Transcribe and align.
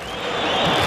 何? 0.00 0.81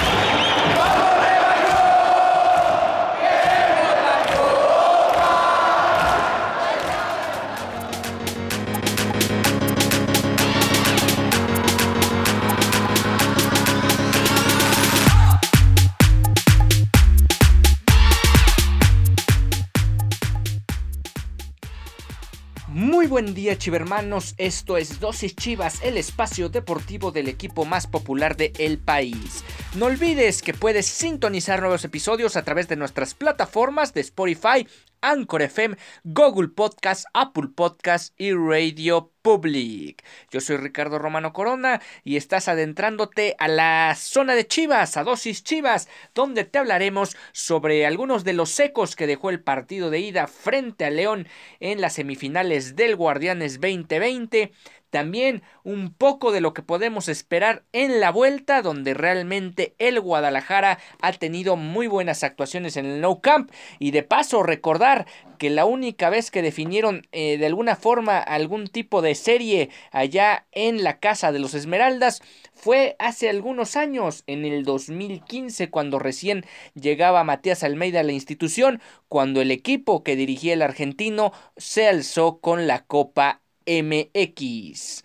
Buen 23.16 23.34
día 23.34 23.58
chivermanos, 23.58 24.36
esto 24.38 24.76
es 24.76 25.00
Dosis 25.00 25.38
Chivas, 25.38 25.82
el 25.84 25.96
espacio 25.96 26.50
deportivo 26.50 27.14
del 27.14 27.30
equipo 27.30 27.64
más 27.64 27.88
popular 27.88 28.36
de 28.36 28.52
el 28.60 28.78
país. 28.78 29.42
No 29.76 29.88
olvides 29.88 30.42
que 30.42 30.54
puedes 30.54 30.86
sintonizar 30.86 31.60
nuevos 31.60 31.84
episodios 31.84 32.38
a 32.38 32.44
través 32.44 32.70
de 32.70 32.78
nuestras 32.78 33.14
plataformas 33.14 33.94
de 33.94 34.00
Spotify, 34.00 34.66
Anchor 35.02 35.42
FM, 35.42 35.76
Google 36.06 36.48
Podcast, 36.48 37.06
Apple 37.14 37.50
Podcast 37.54 38.14
y 38.18 38.32
Radio 38.32 39.12
Public. 39.22 40.02
Yo 40.32 40.40
soy 40.40 40.56
Ricardo 40.56 40.98
Romano 40.98 41.34
Corona 41.34 41.82
y 42.06 42.16
estás 42.16 42.48
adentrándote 42.48 43.36
a 43.38 43.50
la 43.50 43.96
zona 43.98 44.36
de 44.36 44.48
Chivas, 44.48 44.96
a 44.96 45.04
dosis 45.04 45.44
Chivas, 45.44 45.90
donde 46.14 46.46
te 46.46 46.58
hablaremos 46.58 47.18
sobre 47.34 47.86
algunos 47.86 48.24
de 48.24 48.32
los 48.32 48.52
secos 48.52 48.96
que 48.96 49.08
dejó 49.08 49.30
el 49.30 49.42
partido 49.42 49.90
de 49.90 50.00
ida 50.00 50.28
frente 50.28 50.86
a 50.86 50.90
León 50.90 51.28
en 51.60 51.82
las 51.82 51.94
semifinales 51.94 52.78
del 52.78 52.96
Guardianes 52.96 53.60
2020 53.60 54.54
también 54.96 55.44
un 55.66 55.94
poco 55.94 56.32
de 56.32 56.40
lo 56.40 56.54
que 56.54 56.62
podemos 56.62 57.10
esperar 57.10 57.66
en 57.74 58.00
la 58.00 58.12
vuelta, 58.12 58.62
donde 58.62 58.94
realmente 58.94 59.76
el 59.78 60.00
Guadalajara 60.00 60.80
ha 61.02 61.12
tenido 61.12 61.58
muy 61.58 61.88
buenas 61.88 62.24
actuaciones 62.24 62.78
en 62.78 62.86
el 62.86 63.02
No 63.02 63.20
Camp. 63.20 63.52
Y 63.78 63.92
de 63.92 64.04
paso, 64.04 64.42
recordar 64.42 65.06
que 65.38 65.50
la 65.50 65.66
única 65.66 66.10
vez 66.10 66.32
que 66.32 66.42
definieron 66.42 67.06
eh, 67.12 67.38
de 67.38 67.46
alguna 67.46 67.76
forma 67.76 68.20
algún 68.20 68.68
tipo 68.68 69.02
de 69.02 69.16
serie 69.16 69.70
allá 69.92 70.48
en 70.54 70.82
la 70.82 71.02
casa 71.02 71.34
de 71.34 71.40
los 71.40 71.56
Esmeraldas 71.56 72.22
fue 72.54 72.96
hace 72.98 73.30
algunos 73.30 73.76
años, 73.76 74.24
en 74.28 74.46
el 74.46 74.64
2015, 74.64 75.70
cuando 75.70 76.00
recién 76.00 76.46
llegaba 76.74 77.26
Matías 77.26 77.66
Almeida 77.66 78.00
a 78.00 78.04
la 78.04 78.14
institución, 78.14 78.82
cuando 79.10 79.42
el 79.42 79.52
equipo 79.52 80.04
que 80.04 80.16
dirigía 80.16 80.54
el 80.54 80.62
argentino 80.62 81.34
se 81.58 81.86
alzó 81.86 82.40
con 82.40 82.66
la 82.66 82.86
Copa 82.86 83.42
MX. 83.66 85.04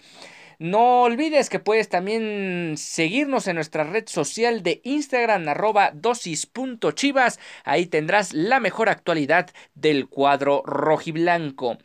No 0.61 1.05
olvides 1.05 1.49
que 1.49 1.59
puedes 1.59 1.89
también 1.89 2.75
seguirnos 2.77 3.49
en 3.49 3.55
nuestra 3.55 3.85
red 3.85 4.07
social 4.07 4.63
de 4.63 4.83
Instagram 4.85 5.49
arroba 5.49 5.91
dosis.chivas. 5.95 7.41
Ahí 7.65 7.87
tendrás 7.87 8.35
la 8.35 8.61
mejor 8.61 8.91
actualidad 8.91 9.49
del 9.75 10.07
cuadro 10.07 10.63
rojiblanco. 10.67 11.79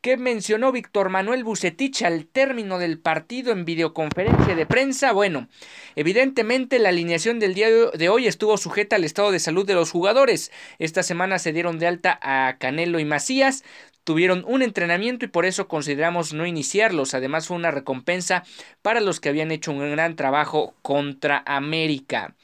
¿Qué 0.00 0.16
mencionó 0.16 0.72
Víctor 0.72 1.10
Manuel 1.10 1.44
Bucetich 1.44 2.02
al 2.04 2.24
término 2.24 2.78
del 2.78 2.98
partido 2.98 3.52
en 3.52 3.66
videoconferencia 3.66 4.54
de 4.54 4.64
prensa? 4.64 5.12
Bueno, 5.12 5.48
evidentemente 5.94 6.78
la 6.78 6.88
alineación 6.88 7.38
del 7.38 7.52
día 7.52 7.68
de 7.68 8.08
hoy 8.08 8.26
estuvo 8.26 8.56
sujeta 8.56 8.96
al 8.96 9.04
estado 9.04 9.30
de 9.30 9.40
salud 9.40 9.66
de 9.66 9.74
los 9.74 9.90
jugadores. 9.90 10.52
Esta 10.78 11.02
semana 11.02 11.38
se 11.38 11.52
dieron 11.52 11.78
de 11.78 11.86
alta 11.86 12.18
a 12.22 12.56
Canelo 12.56 12.98
y 12.98 13.04
Macías 13.04 13.62
tuvieron 14.04 14.44
un 14.46 14.62
entrenamiento 14.62 15.24
y 15.24 15.28
por 15.28 15.44
eso 15.46 15.68
consideramos 15.68 16.32
no 16.32 16.46
iniciarlos. 16.46 17.14
Además 17.14 17.46
fue 17.46 17.56
una 17.56 17.70
recompensa 17.70 18.44
para 18.82 19.00
los 19.00 19.20
que 19.20 19.28
habían 19.28 19.50
hecho 19.50 19.72
un 19.72 19.90
gran 19.90 20.16
trabajo 20.16 20.74
contra 20.82 21.42
América. 21.46 22.34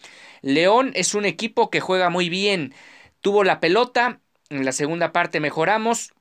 León 0.42 0.92
es 0.94 1.14
un 1.14 1.24
equipo 1.24 1.70
que 1.70 1.80
juega 1.80 2.10
muy 2.10 2.28
bien. 2.28 2.74
Tuvo 3.20 3.44
la 3.44 3.60
pelota, 3.60 4.20
en 4.50 4.64
la 4.64 4.72
segunda 4.72 5.12
parte 5.12 5.40
mejoramos, 5.40 6.12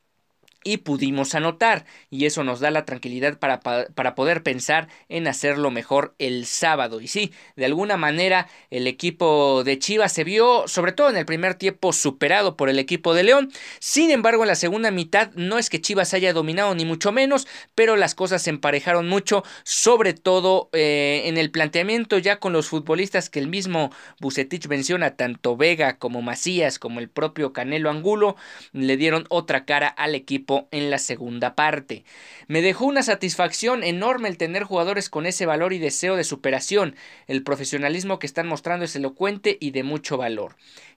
y 0.65 0.77
pudimos 0.77 1.35
anotar 1.35 1.85
y 2.09 2.25
eso 2.25 2.43
nos 2.43 2.59
da 2.59 2.71
la 2.71 2.85
tranquilidad 2.85 3.37
para, 3.37 3.59
para, 3.61 4.15
poder 4.15 4.43
pensar 4.43 4.89
en 5.09 5.27
hacerlo 5.27 5.69
mejor 5.71 6.15
el 6.19 6.45
sábado. 6.47 6.99
Y 6.99 7.07
sí, 7.07 7.31
de 7.55 7.65
alguna 7.65 7.97
manera 7.97 8.47
el 8.71 8.87
equipo 8.87 9.63
de 9.63 9.77
Chivas 9.79 10.11
se 10.11 10.23
vio 10.23 10.67
sobre 10.67 10.91
todo 10.91 11.09
en 11.09 11.17
el 11.17 11.25
primer 11.25 11.53
tiempo 11.53 11.93
superado 11.93 12.57
por 12.57 12.69
el 12.69 12.79
equipo 12.79 13.13
de 13.13 13.23
León. 13.23 13.51
Sin 13.79 14.09
embargo 14.09 14.43
en 14.43 14.49
la 14.49 14.55
segunda 14.55 14.89
mitad 14.89 15.31
no 15.35 15.59
es 15.59 15.69
que 15.69 15.79
Chivas 15.79 16.13
haya 16.15 16.33
dominado 16.33 16.73
ni 16.73 16.83
mucho 16.83 17.11
menos 17.11 17.47
pero 17.75 17.95
las 17.95 18.15
cosas 18.15 18.41
se 18.41 18.49
emparejaron 18.49 19.07
mucho 19.07 19.43
sobre 19.63 20.13
todo 20.13 20.69
eh, 20.73 21.23
en 21.25 21.37
el 21.37 21.51
planteamiento 21.51 22.17
ya 22.17 22.39
con 22.39 22.53
los 22.53 22.67
futbolistas 22.67 23.29
que 23.29 23.39
el 23.39 23.47
mismo 23.47 23.91
Bucetich 24.19 24.67
menciona 24.67 25.15
tanto 25.15 25.57
Vega 25.57 25.99
como 25.99 26.23
Macías 26.23 26.79
como 26.79 26.99
el 26.99 27.09
propio 27.09 27.53
Canelo 27.53 27.91
Angulo 27.91 28.35
le 28.71 28.97
dieron 28.97 29.25
otra 29.29 29.65
cara 29.65 29.87
al 29.87 30.15
equipo 30.15 30.54
en 30.71 30.89
la 30.89 30.97
segunda 30.97 31.55
parte. 31.55 32.03
Me 32.47 32.61
dejó 32.61 32.85
una 32.85 33.03
satisfacción 33.03 33.83
enorme 33.83 34.29
el 34.29 34.37
tener 34.37 34.63
jugadores 34.63 35.09
con 35.09 35.25
ese 35.25 35.45
valor 35.45 35.73
y 35.73 35.79
deseo 35.79 36.15
de 36.15 36.23
superación. 36.23 36.95
El 37.27 37.43
profesionalismo 37.43 38.19
que 38.19 38.27
están 38.27 38.47
mostrando 38.47 38.85
es 38.85 38.95
elocuente 38.95 39.57
y 39.59 39.71
de 39.71 39.83
mucho 39.83 40.17
valor. 40.17 40.55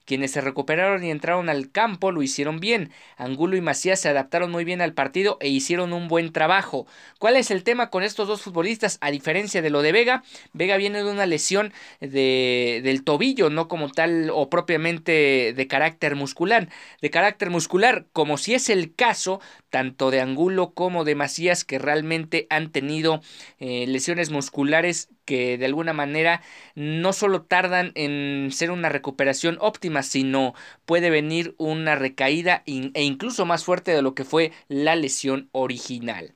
Quienes 0.09 0.31
se 0.31 0.41
recuperaron 0.41 1.03
y 1.03 1.11
entraron 1.11 1.49
al 1.49 1.69
campo 1.69 2.11
lo 2.11 2.23
hicieron 2.23 2.59
bien. 2.59 2.91
Angulo 3.15 3.55
y 3.57 3.61
Macías 3.61 4.01
se 4.01 4.09
adaptaron 4.09 4.49
muy 4.49 4.65
bien 4.65 4.81
al 4.81 4.93
partido 4.93 5.37
e 5.39 5.49
hicieron 5.49 5.93
un 5.93 6.07
buen 6.07 6.33
trabajo. 6.33 6.87
¿Cuál 7.19 7.35
es 7.35 7.51
el 7.51 7.63
tema 7.63 7.91
con 7.91 8.01
estos 8.01 8.27
dos 8.27 8.41
futbolistas? 8.41 8.97
A 9.01 9.11
diferencia 9.11 9.61
de 9.61 9.69
lo 9.69 9.83
de 9.83 9.91
Vega, 9.91 10.23
Vega 10.51 10.77
viene 10.77 11.03
de 11.03 11.11
una 11.11 11.27
lesión 11.27 11.73
de, 11.99 12.81
del 12.83 13.03
tobillo, 13.03 13.51
no 13.51 13.67
como 13.67 13.91
tal 13.91 14.31
o 14.33 14.49
propiamente 14.49 15.53
de 15.55 15.67
carácter 15.67 16.15
muscular. 16.15 16.69
De 17.03 17.11
carácter 17.11 17.51
muscular, 17.51 18.07
como 18.11 18.39
si 18.39 18.55
es 18.55 18.69
el 18.69 18.95
caso 18.95 19.41
tanto 19.69 20.11
de 20.11 20.21
Angulo 20.21 20.73
como 20.73 21.03
de 21.03 21.15
Macías 21.15 21.63
que 21.63 21.79
realmente 21.79 22.47
han 22.49 22.71
tenido 22.71 23.21
eh, 23.59 23.85
lesiones 23.87 24.31
musculares 24.31 25.09
que 25.25 25.57
de 25.57 25.65
alguna 25.65 25.93
manera 25.93 26.41
no 26.75 27.13
solo 27.13 27.43
tardan 27.43 27.91
en 27.95 28.49
ser 28.51 28.71
una 28.71 28.89
recuperación 28.89 29.57
óptima, 29.61 30.03
sino 30.03 30.53
puede 30.85 31.09
venir 31.09 31.55
una 31.57 31.95
recaída 31.95 32.63
e 32.65 33.03
incluso 33.03 33.45
más 33.45 33.63
fuerte 33.63 33.91
de 33.91 34.01
lo 34.01 34.15
que 34.15 34.23
fue 34.23 34.51
la 34.67 34.95
lesión 34.95 35.49
original. 35.51 36.33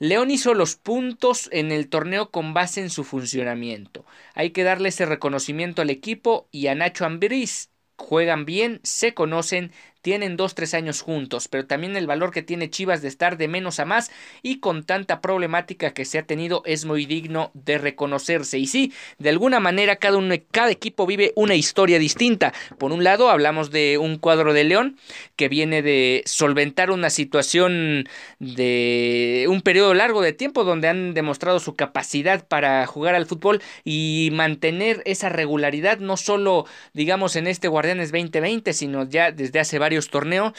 León 0.00 0.30
hizo 0.30 0.54
los 0.54 0.76
puntos 0.76 1.50
en 1.52 1.72
el 1.72 1.90
torneo 1.90 2.30
con 2.30 2.54
base 2.54 2.80
en 2.80 2.88
su 2.88 3.04
funcionamiento. 3.04 4.06
Hay 4.34 4.50
que 4.50 4.62
darle 4.62 4.88
ese 4.88 5.04
reconocimiento 5.04 5.82
al 5.82 5.90
equipo 5.90 6.48
y 6.50 6.68
a 6.68 6.74
Nacho 6.74 7.04
Ambriz. 7.04 7.68
Juegan 7.96 8.46
bien, 8.46 8.80
se 8.82 9.12
conocen, 9.12 9.72
tienen 10.02 10.36
2-3 10.36 10.74
años 10.74 11.02
juntos, 11.02 11.48
pero 11.48 11.66
también 11.66 11.96
el 11.96 12.06
valor 12.06 12.30
que 12.30 12.42
tiene 12.42 12.70
Chivas 12.70 13.02
de 13.02 13.08
estar 13.08 13.36
de 13.36 13.48
menos 13.48 13.80
a 13.80 13.84
más 13.84 14.10
y 14.42 14.60
con 14.60 14.84
tanta 14.84 15.20
problemática 15.20 15.92
que 15.92 16.04
se 16.04 16.18
ha 16.18 16.22
tenido 16.22 16.62
es 16.64 16.84
muy 16.84 17.06
digno 17.06 17.50
de 17.54 17.78
reconocerse. 17.78 18.58
Y 18.58 18.66
sí, 18.66 18.92
de 19.18 19.30
alguna 19.30 19.60
manera 19.60 19.96
cada, 19.96 20.18
uno, 20.18 20.34
cada 20.50 20.70
equipo 20.70 21.06
vive 21.06 21.32
una 21.36 21.54
historia 21.54 21.98
distinta. 21.98 22.52
Por 22.78 22.92
un 22.92 23.04
lado, 23.04 23.30
hablamos 23.30 23.70
de 23.70 23.98
un 23.98 24.18
cuadro 24.18 24.52
de 24.52 24.64
León 24.64 24.96
que 25.36 25.48
viene 25.48 25.82
de 25.82 26.22
solventar 26.26 26.90
una 26.90 27.10
situación 27.10 28.08
de 28.38 29.46
un 29.48 29.60
periodo 29.62 29.94
largo 29.94 30.22
de 30.22 30.32
tiempo 30.32 30.64
donde 30.64 30.88
han 30.88 31.14
demostrado 31.14 31.60
su 31.60 31.74
capacidad 31.74 32.46
para 32.46 32.86
jugar 32.86 33.14
al 33.14 33.26
fútbol 33.26 33.62
y 33.84 34.30
mantener 34.32 35.02
esa 35.04 35.28
regularidad 35.28 35.98
no 35.98 36.16
solo 36.16 36.66
digamos 36.92 37.36
en 37.36 37.46
este 37.46 37.68
Guardianes 37.68 38.12
2020, 38.12 38.72
sino 38.72 39.08
ya 39.08 39.32
desde 39.32 39.60
hace 39.60 39.78
varios 39.78 39.89
torneos 40.08 40.52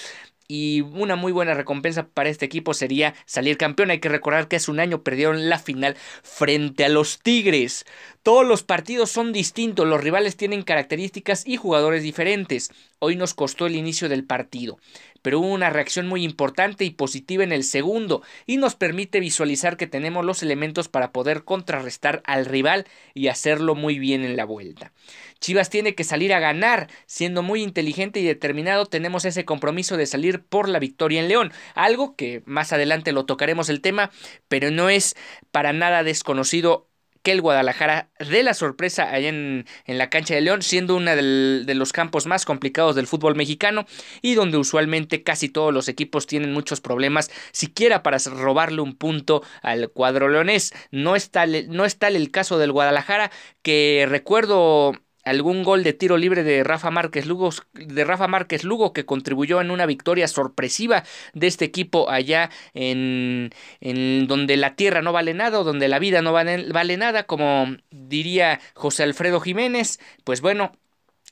y 0.52 0.82
una 0.82 1.16
muy 1.16 1.32
buena 1.32 1.54
recompensa 1.54 2.08
para 2.08 2.28
este 2.28 2.46
equipo 2.46 2.74
sería 2.74 3.16
salir 3.26 3.58
campeón. 3.58 3.90
Hay 3.90 4.00
que 4.02 4.10
recordar 4.10 4.50
que 4.50 4.58
hace 4.58 4.70
un 4.70 4.82
año 4.82 5.02
perdieron 5.02 5.48
la 5.48 5.60
final 5.60 5.96
frente 6.24 6.84
a 6.84 6.90
los 6.90 7.20
Tigres. 7.20 7.86
Todos 8.22 8.46
los 8.46 8.62
partidos 8.62 9.10
son 9.10 9.32
distintos, 9.32 9.88
los 9.88 10.04
rivales 10.04 10.36
tienen 10.36 10.64
características 10.64 11.48
y 11.48 11.56
jugadores 11.56 12.04
diferentes. 12.04 12.70
Hoy 13.00 13.16
nos 13.16 13.34
costó 13.34 13.66
el 13.66 13.78
inicio 13.78 14.10
del 14.10 14.26
partido, 14.26 14.78
pero 15.22 15.40
hubo 15.40 15.48
una 15.48 15.70
reacción 15.70 16.08
muy 16.08 16.24
importante 16.24 16.86
y 16.86 16.92
positiva 16.92 17.44
en 17.44 17.52
el 17.52 17.64
segundo 17.64 18.22
y 18.46 18.58
nos 18.58 18.76
permite 18.76 19.20
visualizar 19.20 19.78
que 19.78 19.88
tenemos 19.88 20.26
los 20.26 20.44
elementos 20.44 20.88
para 20.88 21.12
poder 21.12 21.44
contrarrestar 21.44 22.22
al 22.26 22.46
rival 22.46 22.86
y 23.14 23.28
hacerlo 23.28 23.76
muy 23.76 24.00
bien 24.00 24.24
en 24.24 24.36
la 24.36 24.46
vuelta. 24.46 24.92
Chivas 25.40 25.70
tiene 25.70 25.96
que 25.96 26.04
salir 26.04 26.34
a 26.34 26.40
ganar, 26.40 26.88
siendo 27.08 27.42
muy 27.42 27.64
inteligente 27.64 28.20
y 28.20 28.24
determinado 28.24 28.86
tenemos 28.86 29.26
ese 29.26 29.46
compromiso 29.46 29.98
de 29.98 30.06
salir 30.06 30.44
por 30.44 30.70
la 30.70 30.80
victoria 30.80 31.20
en 31.20 31.28
León, 31.28 31.52
algo 31.74 32.16
que 32.16 32.44
más 32.46 32.74
adelante 32.74 33.12
lo 33.12 33.26
tocaremos 33.26 33.70
el 33.70 33.82
tema, 33.82 34.12
pero 34.48 34.70
no 34.70 34.90
es 34.90 35.16
para 35.52 35.74
nada 35.74 36.04
desconocido 36.04 36.91
que 37.24 37.32
el 37.32 37.42
Guadalajara 37.42 38.10
dé 38.20 38.44
la 38.44 38.54
sorpresa 38.54 39.12
allá 39.12 39.30
en, 39.30 39.66
la 39.86 40.10
cancha 40.10 40.36
de 40.36 40.42
León, 40.42 40.62
siendo 40.62 40.96
uno 40.96 41.16
de 41.16 41.76
los 41.76 41.94
campos 41.94 42.26
más 42.26 42.46
complicados 42.46 42.96
del 42.96 43.08
fútbol 43.08 43.36
mexicano 43.36 43.86
y 44.22 44.36
donde 44.36 44.58
usualmente 44.58 45.24
casi 45.24 45.50
todos 45.50 45.74
los 45.74 45.88
equipos 45.88 46.28
tienen 46.28 46.54
muchos 46.54 46.82
problemas, 46.82 47.32
siquiera 47.52 48.04
para 48.04 48.18
robarle 48.20 48.82
un 48.82 48.96
punto 48.96 49.44
al 49.62 49.90
cuadro 49.90 50.30
leonés. 50.30 50.74
No 50.92 51.16
está, 51.16 51.46
no 51.46 51.86
está 51.86 52.08
el 52.08 52.32
caso 52.32 52.58
del 52.58 52.72
Guadalajara, 52.72 53.32
que 53.62 54.06
recuerdo 54.08 54.94
algún 55.24 55.64
gol 55.64 55.84
de 55.84 55.94
tiro 55.94 56.18
libre 56.18 56.44
de 56.44 56.64
Rafa 56.64 56.92
Márquez 56.92 57.26
Lugo, 57.26 57.52
de 57.74 58.04
Rafa 58.04 58.28
Márquez 58.28 58.64
Lugo 58.64 58.94
que 58.94 59.06
contribuyó 59.06 59.62
en 59.62 59.72
una 59.72 59.86
victoria 59.86 60.28
sorpresiva 60.28 61.04
de 61.34 61.48
este 61.48 61.66
equipo 61.66 62.10
allá 62.10 62.50
en, 62.74 63.52
en 63.80 64.28
donde 64.28 64.58
la 64.58 64.76
tierra 64.76 65.02
no 65.02 65.14
vale 65.14 65.34
nada 65.34 65.62
donde 65.64 65.88
la 65.88 66.00
vida 66.00 66.22
no 66.22 66.34
vale, 66.34 66.72
vale 66.72 66.98
nada, 66.98 67.24
como 67.24 67.68
diría 67.90 68.60
José 68.74 69.04
Alfredo 69.04 69.40
Jiménez, 69.40 70.00
pues 70.24 70.42
bueno, 70.42 70.72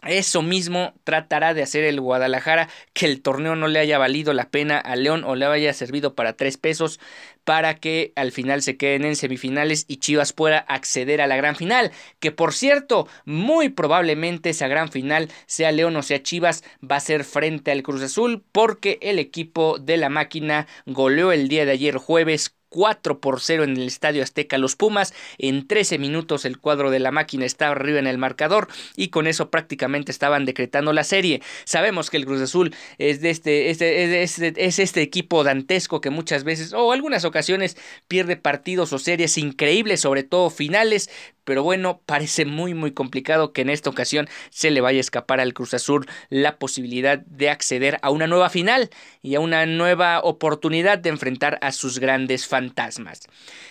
eso 0.08 0.42
mismo 0.42 0.94
tratará 1.04 1.54
de 1.54 1.62
hacer 1.62 1.84
el 1.84 2.00
Guadalajara, 2.00 2.70
que 2.94 3.06
el 3.06 3.22
torneo 3.22 3.56
no 3.56 3.68
le 3.68 3.80
haya 3.80 3.98
valido 3.98 4.34
la 4.34 4.50
pena 4.50 4.78
a 4.78 4.96
León 4.96 5.24
o 5.26 5.36
le 5.36 5.46
haya 5.46 5.74
servido 5.74 6.16
para 6.16 6.34
tres 6.34 6.58
pesos 6.58 7.00
para 7.44 7.76
que 7.76 8.14
al 8.16 8.32
final 8.32 8.62
se 8.62 8.78
queden 8.78 9.06
en 9.06 9.16
semifinales 9.16 9.86
y 9.88 9.98
Chivas 9.98 10.34
pueda 10.34 10.60
acceder 10.60 11.22
a 11.22 11.28
la 11.28 11.36
gran 11.36 11.56
final. 11.56 11.92
Que 12.20 12.32
por 12.32 12.54
cierto, 12.54 13.08
muy 13.26 13.70
probablemente 13.70 14.52
esa 14.52 14.68
gran 14.68 14.90
final, 14.92 15.30
sea 15.48 15.72
León 15.72 15.96
o 15.96 16.04
sea 16.04 16.22
Chivas, 16.22 16.64
va 16.80 16.98
a 16.98 17.02
ser 17.02 17.24
frente 17.24 17.72
al 17.72 17.84
Cruz 17.84 18.02
Azul 18.04 18.44
porque 18.52 19.00
el 19.02 19.20
equipo 19.20 19.80
de 19.80 19.98
la 19.98 20.10
máquina 20.10 20.68
goleó 20.86 21.32
el 21.32 21.48
día 21.50 21.66
de 21.66 21.72
ayer 21.72 21.98
jueves 21.98 22.56
4 22.70 23.20
por 23.20 23.42
0 23.42 23.64
en 23.64 23.78
el 23.78 23.88
Estadio 23.88 24.24
Azteca 24.24 24.58
los 24.58 24.76
Pumas. 24.76 25.14
En 25.38 25.68
13 25.68 25.98
minutos 25.98 26.46
el 26.46 26.60
cuadro 26.60 26.92
de 26.92 27.00
la 27.00 27.12
máquina 27.12 27.46
estaba 27.46 27.72
arriba 27.72 28.00
en 28.00 28.08
el 28.08 28.18
marcador 28.18 28.68
y 28.96 29.10
con 29.10 29.28
eso 29.28 29.50
prácticamente 29.50 30.12
estaban 30.12 30.46
decretando 30.46 30.94
la 30.94 31.04
serie. 31.04 31.42
Sabemos 31.66 32.10
que 32.10 32.18
el 32.18 32.26
Cruz 32.26 32.42
Azul 32.42 32.76
es 32.98 33.22
de 33.22 33.30
este, 33.30 33.70
es, 33.70 34.40
es 34.40 34.80
este 34.80 35.02
equipo 35.02 35.44
dantesco 35.44 36.02
que 36.02 36.10
muchas 36.10 36.44
veces 36.44 36.74
o 36.74 36.92
algunas 36.92 37.26
ocasiones 37.26 37.78
pierde 38.08 38.38
partidos 38.38 38.94
o 38.94 39.00
series 39.00 39.38
increíbles, 39.38 40.02
sobre 40.02 40.24
todo 40.24 40.50
finales, 40.50 41.10
pero 41.50 41.64
bueno, 41.64 42.04
parece 42.06 42.46
muy 42.46 42.76
muy 42.76 42.92
complicado 42.92 43.54
que 43.54 43.62
en 43.62 43.72
esta 43.72 43.90
ocasión 43.90 44.30
se 44.52 44.70
le 44.70 44.82
vaya 44.82 45.00
a 45.00 45.02
escapar 45.02 45.40
al 45.40 45.56
Cruz 45.56 45.74
Azul 45.74 46.06
la 46.30 46.60
posibilidad 46.60 47.18
de 47.18 47.50
acceder 47.50 47.98
a 48.04 48.12
una 48.12 48.28
nueva 48.28 48.52
final 48.52 48.92
y 49.24 49.34
a 49.34 49.40
una 49.40 49.66
nueva 49.66 50.20
oportunidad 50.22 51.00
de 51.00 51.10
enfrentar 51.10 51.58
a 51.64 51.72
sus 51.72 51.98
grandes 51.98 52.46
fantasmas. 52.46 53.22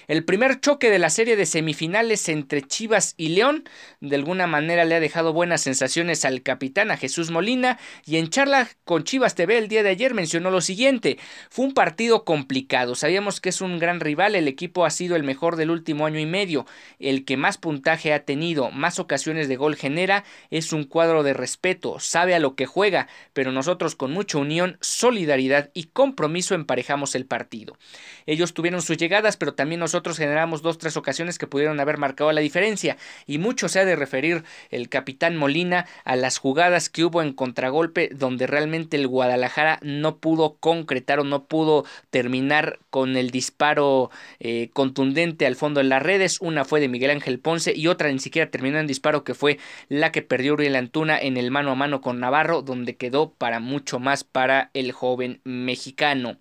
El 0.08 0.24
primer 0.24 0.58
choque 0.58 0.90
de 0.90 0.98
la 0.98 1.08
serie 1.08 1.36
de 1.36 1.46
semifinales 1.46 2.28
entre 2.28 2.62
Chivas 2.62 3.14
y 3.16 3.28
León 3.28 3.62
de 4.00 4.16
alguna 4.16 4.48
manera 4.48 4.84
le 4.84 4.96
ha 4.96 5.00
dejado 5.00 5.32
buenas 5.32 5.60
sensaciones 5.60 6.24
al 6.24 6.42
capitán, 6.42 6.90
a 6.90 6.96
Jesús 6.96 7.30
Molina, 7.30 7.78
y 8.04 8.16
en 8.16 8.28
charla 8.28 8.68
con 8.82 9.04
Chivas 9.04 9.36
TV 9.36 9.56
el 9.56 9.68
día 9.68 9.84
de 9.84 9.90
ayer 9.90 10.14
mencionó 10.14 10.50
lo 10.50 10.62
siguiente, 10.62 11.16
fue 11.48 11.66
un 11.66 11.74
partido 11.74 12.24
complicado, 12.24 12.96
sabíamos 12.96 13.40
que 13.40 13.50
es 13.50 13.60
un 13.60 13.78
gran 13.78 14.00
rival, 14.00 14.34
el 14.34 14.48
equipo 14.48 14.84
ha 14.84 14.90
sido 14.90 15.14
el 15.14 15.22
mejor 15.22 15.54
del 15.54 15.70
último 15.70 16.06
año 16.06 16.18
y 16.18 16.26
medio, 16.26 16.66
el 16.98 17.24
que 17.24 17.36
más 17.36 17.56
puntaje 17.68 18.14
ha 18.14 18.24
tenido, 18.24 18.70
más 18.70 18.98
ocasiones 18.98 19.46
de 19.46 19.56
gol 19.56 19.76
genera, 19.76 20.24
es 20.50 20.72
un 20.72 20.84
cuadro 20.84 21.22
de 21.22 21.34
respeto, 21.34 22.00
sabe 22.00 22.34
a 22.34 22.38
lo 22.38 22.54
que 22.54 22.64
juega, 22.64 23.08
pero 23.34 23.52
nosotros 23.52 23.94
con 23.94 24.10
mucha 24.10 24.38
unión, 24.38 24.78
solidaridad 24.80 25.68
y 25.74 25.84
compromiso 25.84 26.54
emparejamos 26.54 27.14
el 27.14 27.26
partido. 27.26 27.76
Ellos 28.24 28.54
tuvieron 28.54 28.80
sus 28.80 28.96
llegadas, 28.96 29.36
pero 29.36 29.52
también 29.52 29.80
nosotros 29.80 30.16
generamos 30.16 30.62
dos, 30.62 30.78
tres 30.78 30.96
ocasiones 30.96 31.36
que 31.36 31.46
pudieron 31.46 31.78
haber 31.78 31.98
marcado 31.98 32.32
la 32.32 32.40
diferencia, 32.40 32.96
y 33.26 33.36
mucho 33.36 33.68
se 33.68 33.80
ha 33.80 33.84
de 33.84 33.96
referir 33.96 34.44
el 34.70 34.88
capitán 34.88 35.36
Molina 35.36 35.84
a 36.06 36.16
las 36.16 36.38
jugadas 36.38 36.88
que 36.88 37.04
hubo 37.04 37.20
en 37.20 37.34
contragolpe 37.34 38.08
donde 38.14 38.46
realmente 38.46 38.96
el 38.96 39.08
Guadalajara 39.08 39.78
no 39.82 40.16
pudo 40.16 40.56
concretar 40.58 41.20
o 41.20 41.24
no 41.24 41.44
pudo 41.44 41.84
terminar 42.08 42.78
con 42.88 43.18
el 43.18 43.30
disparo 43.30 44.10
eh, 44.40 44.70
contundente 44.72 45.44
al 45.44 45.56
fondo 45.56 45.80
de 45.80 45.84
las 45.84 46.02
redes. 46.02 46.40
Una 46.40 46.64
fue 46.64 46.80
de 46.80 46.88
Miguel 46.88 47.10
Ángel 47.10 47.38
Ponce 47.38 47.57
y 47.66 47.86
otra 47.88 48.10
ni 48.10 48.18
siquiera 48.18 48.50
terminó 48.50 48.78
en 48.78 48.86
disparo 48.86 49.24
que 49.24 49.34
fue 49.34 49.58
la 49.88 50.12
que 50.12 50.22
perdió 50.22 50.54
Uriel 50.54 50.76
Antuna 50.76 51.18
en 51.18 51.36
el 51.36 51.50
mano 51.50 51.72
a 51.72 51.74
mano 51.74 52.00
con 52.00 52.20
Navarro 52.20 52.62
donde 52.62 52.96
quedó 52.96 53.32
para 53.32 53.60
mucho 53.60 53.98
más 53.98 54.24
para 54.24 54.70
el 54.74 54.92
joven 54.92 55.40
mexicano. 55.44 56.38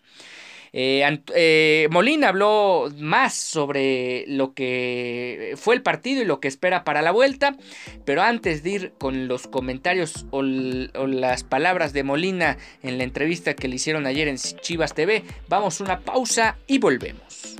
Eh, 0.73 1.03
eh, 1.33 1.87
Molina 1.91 2.29
habló 2.29 2.91
más 2.97 3.33
sobre 3.33 4.25
lo 4.27 4.53
que 4.53 5.55
fue 5.57 5.75
el 5.75 5.81
partido 5.81 6.21
y 6.21 6.25
lo 6.25 6.39
que 6.39 6.47
espera 6.47 6.83
para 6.83 7.01
la 7.01 7.11
vuelta, 7.11 7.57
pero 8.05 8.21
antes 8.21 8.63
de 8.63 8.69
ir 8.69 8.93
con 8.99 9.27
los 9.27 9.47
comentarios 9.47 10.27
o, 10.31 10.39
o 10.39 11.07
las 11.07 11.43
palabras 11.43 11.93
de 11.93 12.03
Molina 12.03 12.57
en 12.83 12.97
la 12.97 13.05
entrevista 13.05 13.55
que 13.55 13.67
le 13.67 13.77
hicieron 13.77 14.05
ayer 14.05 14.27
en 14.27 14.37
Chivas 14.37 14.93
TV, 14.93 15.23
vamos 15.47 15.79
a 15.79 15.83
una 15.83 15.99
pausa 16.01 16.57
y 16.67 16.77
volvemos. 16.77 17.56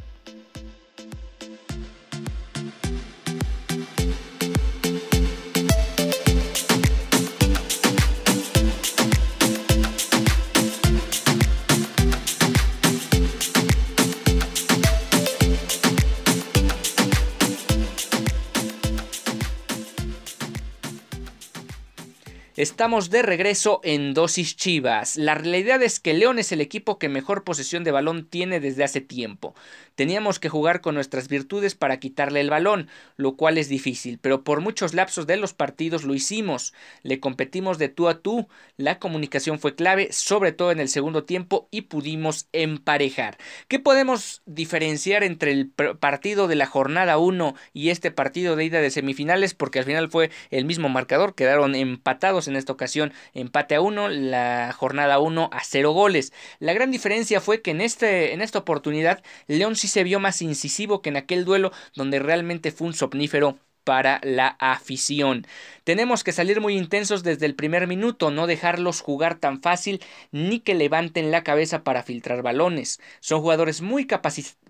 Estamos 22.77 23.09
de 23.09 23.23
regreso 23.23 23.81
en 23.83 24.13
Dosis 24.13 24.55
Chivas. 24.55 25.15
La 25.15 25.33
realidad 25.33 25.81
es 25.81 25.99
que 25.99 26.13
León 26.13 26.37
es 26.37 26.51
el 26.51 26.61
equipo 26.61 26.99
que 26.99 27.09
mejor 27.09 27.43
posesión 27.43 27.83
de 27.83 27.89
balón 27.89 28.27
tiene 28.27 28.59
desde 28.59 28.83
hace 28.83 29.01
tiempo. 29.01 29.55
Teníamos 29.97 30.37
que 30.37 30.47
jugar 30.47 30.81
con 30.81 30.93
nuestras 30.93 31.27
virtudes 31.27 31.73
para 31.73 31.99
quitarle 31.99 32.39
el 32.39 32.51
balón, 32.51 32.87
lo 33.15 33.35
cual 33.35 33.57
es 33.57 33.67
difícil, 33.67 34.19
pero 34.21 34.43
por 34.43 34.61
muchos 34.61 34.93
lapsos 34.93 35.25
de 35.25 35.37
los 35.37 35.55
partidos 35.55 36.03
lo 36.03 36.13
hicimos. 36.13 36.75
Le 37.01 37.19
competimos 37.19 37.79
de 37.79 37.89
tú 37.89 38.07
a 38.07 38.19
tú, 38.19 38.47
la 38.77 38.99
comunicación 38.99 39.57
fue 39.57 39.73
clave, 39.73 40.09
sobre 40.11 40.51
todo 40.51 40.71
en 40.71 40.79
el 40.79 40.87
segundo 40.87 41.23
tiempo, 41.23 41.67
y 41.71 41.81
pudimos 41.81 42.47
emparejar. 42.53 43.39
¿Qué 43.67 43.79
podemos 43.79 44.43
diferenciar 44.45 45.23
entre 45.23 45.51
el 45.51 45.71
partido 45.71 46.47
de 46.47 46.57
la 46.57 46.67
jornada 46.67 47.17
1 47.17 47.55
y 47.73 47.89
este 47.89 48.11
partido 48.11 48.55
de 48.55 48.65
ida 48.65 48.81
de 48.81 48.91
semifinales? 48.91 49.55
Porque 49.55 49.79
al 49.79 49.85
final 49.85 50.11
fue 50.11 50.29
el 50.51 50.65
mismo 50.65 50.89
marcador, 50.89 51.33
quedaron 51.33 51.73
empatados 51.73 52.47
en 52.47 52.55
esta 52.55 52.71
ocasión 52.71 53.13
empate 53.33 53.73
a 53.73 53.81
1, 53.81 54.09
la 54.09 54.75
jornada 54.77 55.17
1 55.17 55.49
a 55.51 55.63
0 55.63 55.91
goles. 55.91 56.33
La 56.59 56.73
gran 56.73 56.91
diferencia 56.91 57.41
fue 57.41 57.63
que 57.63 57.71
en, 57.71 57.81
este, 57.81 58.33
en 58.33 58.41
esta 58.41 58.59
oportunidad 58.59 59.23
León 59.47 59.75
se 59.87 60.03
vio 60.03 60.19
más 60.19 60.41
incisivo 60.41 61.01
que 61.01 61.09
en 61.09 61.17
aquel 61.17 61.45
duelo 61.45 61.71
donde 61.95 62.19
realmente 62.19 62.71
fue 62.71 62.87
un 62.87 62.93
somnífero 62.93 63.57
para 63.87 64.19
la 64.21 64.57
afición. 64.59 65.47
Tenemos 65.85 66.25
que 66.25 66.33
salir 66.33 66.59
muy 66.59 66.75
intensos 66.75 67.23
desde 67.23 67.45
el 67.45 67.55
primer 67.55 67.87
minuto, 67.87 68.31
no 68.31 68.45
dejarlos 68.45 68.99
jugar 68.99 69.39
tan 69.39 69.61
fácil 69.61 70.03
ni 70.33 70.59
que 70.59 70.75
levanten 70.75 71.31
la 71.31 71.41
cabeza 71.41 71.85
para 71.85 72.03
filtrar 72.03 72.41
balones. 72.41 72.99
Son 73.21 73.39
jugadores 73.39 73.81
muy, 73.81 74.05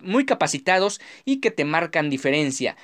muy 0.02 0.26
capacitados 0.28 1.02
y 1.26 1.42
que 1.42 1.50
te 1.50 1.66
marcan 1.66 2.12
diferencia. 2.12 2.78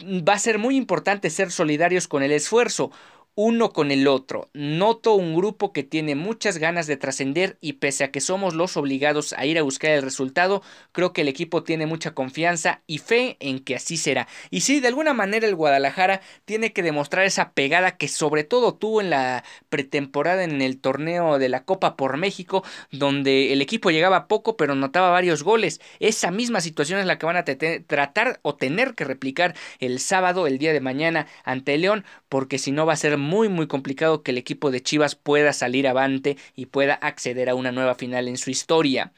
Va 0.00 0.34
a 0.34 0.38
ser 0.38 0.58
muy 0.58 0.76
importante 0.76 1.28
ser 1.28 1.50
solidarios 1.50 2.06
con 2.06 2.22
el 2.22 2.30
esfuerzo 2.30 2.92
uno 3.40 3.72
con 3.72 3.92
el 3.92 4.08
otro. 4.08 4.50
Noto 4.52 5.14
un 5.14 5.36
grupo 5.36 5.72
que 5.72 5.84
tiene 5.84 6.16
muchas 6.16 6.58
ganas 6.58 6.88
de 6.88 6.96
trascender 6.96 7.56
y 7.60 7.74
pese 7.74 8.02
a 8.02 8.10
que 8.10 8.20
somos 8.20 8.52
los 8.52 8.76
obligados 8.76 9.32
a 9.32 9.46
ir 9.46 9.60
a 9.60 9.62
buscar 9.62 9.92
el 9.92 10.02
resultado, 10.02 10.60
creo 10.90 11.12
que 11.12 11.20
el 11.20 11.28
equipo 11.28 11.62
tiene 11.62 11.86
mucha 11.86 12.14
confianza 12.14 12.82
y 12.88 12.98
fe 12.98 13.36
en 13.38 13.60
que 13.60 13.76
así 13.76 13.96
será. 13.96 14.26
Y 14.50 14.62
sí, 14.62 14.80
de 14.80 14.88
alguna 14.88 15.14
manera 15.14 15.46
el 15.46 15.54
Guadalajara 15.54 16.20
tiene 16.46 16.72
que 16.72 16.82
demostrar 16.82 17.26
esa 17.26 17.52
pegada 17.52 17.96
que 17.96 18.08
sobre 18.08 18.42
todo 18.42 18.74
tuvo 18.74 19.00
en 19.00 19.10
la 19.10 19.44
pretemporada 19.68 20.42
en 20.42 20.60
el 20.60 20.80
torneo 20.80 21.38
de 21.38 21.48
la 21.48 21.62
Copa 21.62 21.94
por 21.94 22.16
México, 22.16 22.64
donde 22.90 23.52
el 23.52 23.62
equipo 23.62 23.92
llegaba 23.92 24.26
poco 24.26 24.56
pero 24.56 24.74
notaba 24.74 25.10
varios 25.10 25.44
goles. 25.44 25.80
Esa 26.00 26.32
misma 26.32 26.60
situación 26.60 26.98
es 26.98 27.06
la 27.06 27.18
que 27.18 27.26
van 27.26 27.36
a 27.36 27.44
tratar 27.44 28.40
o 28.42 28.56
tener 28.56 28.96
que 28.96 29.04
replicar 29.04 29.54
el 29.78 30.00
sábado, 30.00 30.48
el 30.48 30.58
día 30.58 30.72
de 30.72 30.80
mañana 30.80 31.28
ante 31.44 31.78
León, 31.78 32.04
porque 32.28 32.58
si 32.58 32.72
no 32.72 32.84
va 32.84 32.94
a 32.94 32.96
ser 32.96 33.16
muy 33.28 33.48
muy 33.48 33.66
complicado 33.66 34.22
que 34.22 34.30
el 34.32 34.38
equipo 34.38 34.70
de 34.70 34.82
Chivas 34.82 35.14
pueda 35.14 35.52
salir 35.52 35.86
avante 35.86 36.36
y 36.56 36.66
pueda 36.66 36.94
acceder 36.94 37.48
a 37.50 37.54
una 37.54 37.72
nueva 37.72 37.94
final 37.94 38.26
en 38.26 38.38
su 38.38 38.50
historia. 38.50 39.12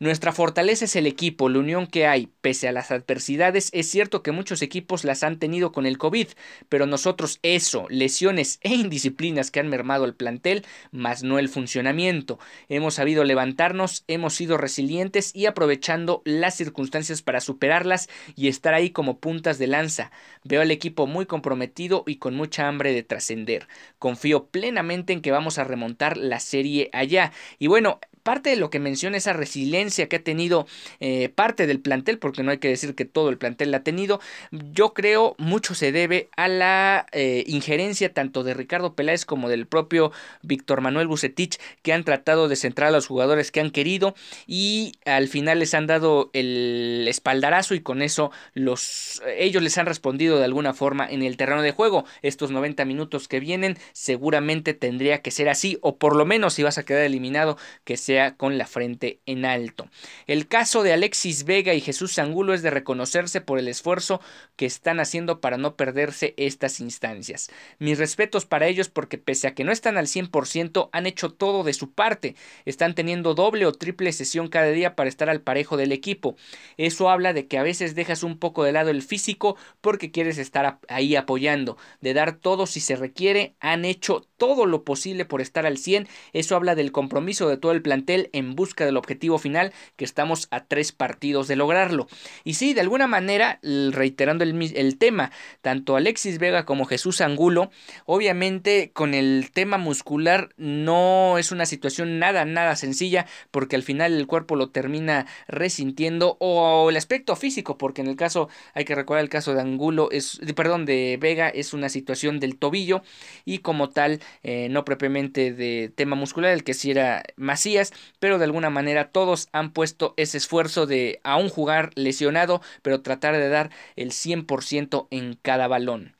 Nuestra 0.00 0.32
fortaleza 0.32 0.84
es 0.86 0.96
el 0.96 1.06
equipo, 1.06 1.48
la 1.48 1.58
unión 1.58 1.86
que 1.86 2.06
hay. 2.06 2.28
Pese 2.40 2.68
a 2.68 2.72
las 2.72 2.90
adversidades, 2.90 3.70
es 3.72 3.88
cierto 3.88 4.22
que 4.22 4.32
muchos 4.32 4.62
equipos 4.62 5.04
las 5.04 5.22
han 5.22 5.38
tenido 5.38 5.72
con 5.72 5.86
el 5.86 5.98
COVID, 5.98 6.28
pero 6.68 6.86
nosotros 6.86 7.38
eso, 7.42 7.86
lesiones 7.88 8.58
e 8.62 8.74
indisciplinas 8.74 9.50
que 9.50 9.60
han 9.60 9.68
mermado 9.68 10.04
el 10.04 10.14
plantel, 10.14 10.64
más 10.90 11.22
no 11.22 11.38
el 11.38 11.48
funcionamiento. 11.48 12.38
Hemos 12.68 12.94
sabido 12.94 13.24
levantarnos, 13.24 14.04
hemos 14.08 14.34
sido 14.34 14.58
resilientes 14.58 15.34
y 15.34 15.46
aprovechando 15.46 16.22
las 16.24 16.56
circunstancias 16.56 17.22
para 17.22 17.40
superarlas 17.40 18.08
y 18.34 18.48
estar 18.48 18.74
ahí 18.74 18.90
como 18.90 19.18
puntas 19.18 19.58
de 19.58 19.66
lanza. 19.66 20.10
Veo 20.42 20.60
al 20.60 20.70
equipo 20.70 21.06
muy 21.06 21.26
comprometido 21.26 22.04
y 22.06 22.16
con 22.16 22.34
mucha 22.34 22.68
hambre 22.68 22.92
de 22.92 23.02
trascender. 23.02 23.68
Confío 23.98 24.46
plenamente 24.46 25.12
en 25.12 25.20
que 25.20 25.30
vamos 25.30 25.58
a 25.58 25.64
remontar 25.64 26.16
la 26.16 26.40
serie 26.40 26.90
allá. 26.92 27.32
Y 27.58 27.68
bueno, 27.68 28.00
parte 28.24 28.50
de 28.50 28.56
lo 28.56 28.70
que 28.70 28.80
menciona 28.80 29.18
esa 29.18 29.34
resiliencia 29.34 30.08
que 30.08 30.16
ha 30.16 30.22
tenido 30.24 30.66
eh, 30.98 31.28
parte 31.28 31.68
del 31.68 31.78
plantel, 31.78 32.18
porque 32.18 32.42
no 32.42 32.50
hay 32.50 32.58
que 32.58 32.68
decir 32.68 32.94
que 32.94 33.04
todo 33.04 33.28
el 33.28 33.38
plantel 33.38 33.70
la 33.70 33.76
ha 33.78 33.82
tenido, 33.84 34.20
yo 34.50 34.94
creo 34.94 35.36
mucho 35.38 35.74
se 35.74 35.92
debe 35.92 36.28
a 36.36 36.48
la 36.48 37.06
eh, 37.12 37.44
injerencia 37.46 38.12
tanto 38.12 38.42
de 38.42 38.54
Ricardo 38.54 38.94
Peláez 38.94 39.24
como 39.24 39.48
del 39.48 39.66
propio 39.66 40.10
Víctor 40.42 40.80
Manuel 40.80 41.06
Bucetich, 41.06 41.58
que 41.82 41.92
han 41.92 42.04
tratado 42.04 42.48
de 42.48 42.56
centrar 42.56 42.88
a 42.88 42.92
los 42.92 43.06
jugadores 43.06 43.50
que 43.50 43.60
han 43.60 43.70
querido 43.70 44.14
y 44.46 44.94
al 45.04 45.28
final 45.28 45.58
les 45.58 45.74
han 45.74 45.86
dado 45.86 46.30
el 46.32 47.06
espaldarazo 47.08 47.74
y 47.74 47.80
con 47.80 48.00
eso 48.00 48.30
los 48.54 49.22
ellos 49.36 49.62
les 49.62 49.76
han 49.76 49.86
respondido 49.86 50.38
de 50.38 50.44
alguna 50.44 50.72
forma 50.72 51.06
en 51.06 51.22
el 51.22 51.36
terreno 51.36 51.60
de 51.60 51.72
juego. 51.72 52.06
Estos 52.22 52.50
90 52.50 52.84
minutos 52.86 53.28
que 53.28 53.40
vienen 53.40 53.76
seguramente 53.92 54.72
tendría 54.72 55.20
que 55.20 55.30
ser 55.30 55.50
así 55.50 55.78
o 55.82 55.96
por 55.96 56.16
lo 56.16 56.24
menos 56.24 56.54
si 56.54 56.62
vas 56.62 56.78
a 56.78 56.84
quedar 56.84 57.02
eliminado 57.02 57.58
que 57.84 57.98
sea 57.98 58.13
con 58.36 58.58
la 58.58 58.66
frente 58.66 59.20
en 59.26 59.44
alto. 59.44 59.88
El 60.26 60.46
caso 60.46 60.82
de 60.82 60.92
Alexis 60.92 61.44
Vega 61.44 61.74
y 61.74 61.80
Jesús 61.80 62.18
Angulo 62.18 62.54
es 62.54 62.62
de 62.62 62.70
reconocerse 62.70 63.40
por 63.40 63.58
el 63.58 63.68
esfuerzo 63.68 64.20
que 64.56 64.66
están 64.66 65.00
haciendo 65.00 65.40
para 65.40 65.56
no 65.56 65.76
perderse 65.76 66.34
estas 66.36 66.80
instancias. 66.80 67.50
Mis 67.78 67.98
respetos 67.98 68.46
para 68.46 68.66
ellos 68.66 68.88
porque 68.88 69.18
pese 69.18 69.48
a 69.48 69.54
que 69.54 69.64
no 69.64 69.72
están 69.72 69.96
al 69.96 70.06
100% 70.06 70.90
han 70.92 71.06
hecho 71.06 71.32
todo 71.32 71.64
de 71.64 71.72
su 71.72 71.92
parte. 71.92 72.36
Están 72.64 72.94
teniendo 72.94 73.34
doble 73.34 73.66
o 73.66 73.72
triple 73.72 74.12
sesión 74.12 74.48
cada 74.48 74.68
día 74.68 74.94
para 74.94 75.08
estar 75.08 75.28
al 75.28 75.40
parejo 75.40 75.76
del 75.76 75.92
equipo. 75.92 76.36
Eso 76.76 77.10
habla 77.10 77.32
de 77.32 77.46
que 77.46 77.58
a 77.58 77.62
veces 77.62 77.94
dejas 77.94 78.22
un 78.22 78.38
poco 78.38 78.64
de 78.64 78.72
lado 78.72 78.90
el 78.90 79.02
físico 79.02 79.56
porque 79.80 80.10
quieres 80.10 80.38
estar 80.38 80.78
ahí 80.88 81.16
apoyando, 81.16 81.76
de 82.00 82.14
dar 82.14 82.36
todo 82.36 82.66
si 82.66 82.80
se 82.80 82.96
requiere. 82.96 83.54
Han 83.60 83.84
hecho 83.84 84.26
todo 84.36 84.66
lo 84.66 84.84
posible 84.84 85.24
por 85.24 85.40
estar 85.40 85.66
al 85.66 85.78
100. 85.78 86.08
Eso 86.32 86.56
habla 86.56 86.74
del 86.74 86.92
compromiso 86.92 87.48
de 87.48 87.56
todo 87.56 87.72
el 87.72 87.82
plantel 87.82 88.03
en 88.06 88.54
busca 88.54 88.84
del 88.84 88.96
objetivo 88.96 89.38
final 89.38 89.72
que 89.96 90.04
estamos 90.04 90.48
a 90.50 90.64
tres 90.64 90.92
partidos 90.92 91.48
de 91.48 91.56
lograrlo. 91.56 92.06
Y 92.44 92.54
sí, 92.54 92.74
de 92.74 92.80
alguna 92.80 93.06
manera, 93.06 93.58
reiterando 93.62 94.44
el, 94.44 94.98
tema, 94.98 95.30
tanto 95.62 95.96
Alexis 95.96 96.38
Vega 96.38 96.64
como 96.64 96.84
Jesús 96.84 97.20
Angulo, 97.20 97.70
obviamente 98.06 98.90
con 98.92 99.14
el 99.14 99.50
tema 99.52 99.78
muscular 99.78 100.50
no 100.56 101.38
es 101.38 101.52
una 101.52 101.66
situación 101.66 102.18
nada, 102.18 102.44
nada 102.44 102.76
sencilla 102.76 103.26
porque 103.50 103.76
al 103.76 103.82
final 103.82 104.12
el 104.14 104.26
cuerpo 104.26 104.56
lo 104.56 104.70
termina 104.70 105.26
resintiendo 105.48 106.36
o 106.40 106.90
el 106.90 106.96
aspecto 106.96 107.36
físico 107.36 107.78
porque 107.78 108.02
en 108.02 108.08
el 108.08 108.16
caso, 108.16 108.48
hay 108.74 108.84
que 108.84 108.94
recordar 108.94 109.24
el 109.24 109.30
caso 109.30 109.54
de 109.54 109.60
Angulo, 109.60 110.10
es, 110.10 110.40
perdón, 110.54 110.84
de 110.84 111.18
Vega 111.20 111.48
es 111.48 111.72
una 111.72 111.88
situación 111.88 112.40
del 112.40 112.56
tobillo 112.56 113.02
y 113.44 113.58
como 113.58 113.88
tal, 113.88 114.20
eh, 114.42 114.68
no 114.70 114.84
propiamente 114.84 115.52
de 115.52 115.90
tema 115.94 116.16
muscular, 116.16 116.52
el 116.52 116.64
que 116.64 116.74
si 116.74 116.90
era 116.90 117.22
Macías, 117.36 117.92
pero 118.18 118.38
de 118.38 118.44
alguna 118.44 118.70
manera 118.70 119.10
todos 119.10 119.48
han 119.52 119.72
puesto 119.72 120.14
ese 120.16 120.38
esfuerzo 120.38 120.86
de 120.86 121.20
aún 121.24 121.48
jugar 121.48 121.90
lesionado, 121.94 122.60
pero 122.82 123.02
tratar 123.02 123.34
de 123.36 123.48
dar 123.48 123.70
el 123.96 124.12
100% 124.12 125.08
en 125.10 125.34
cada 125.40 125.68
balón. 125.68 126.14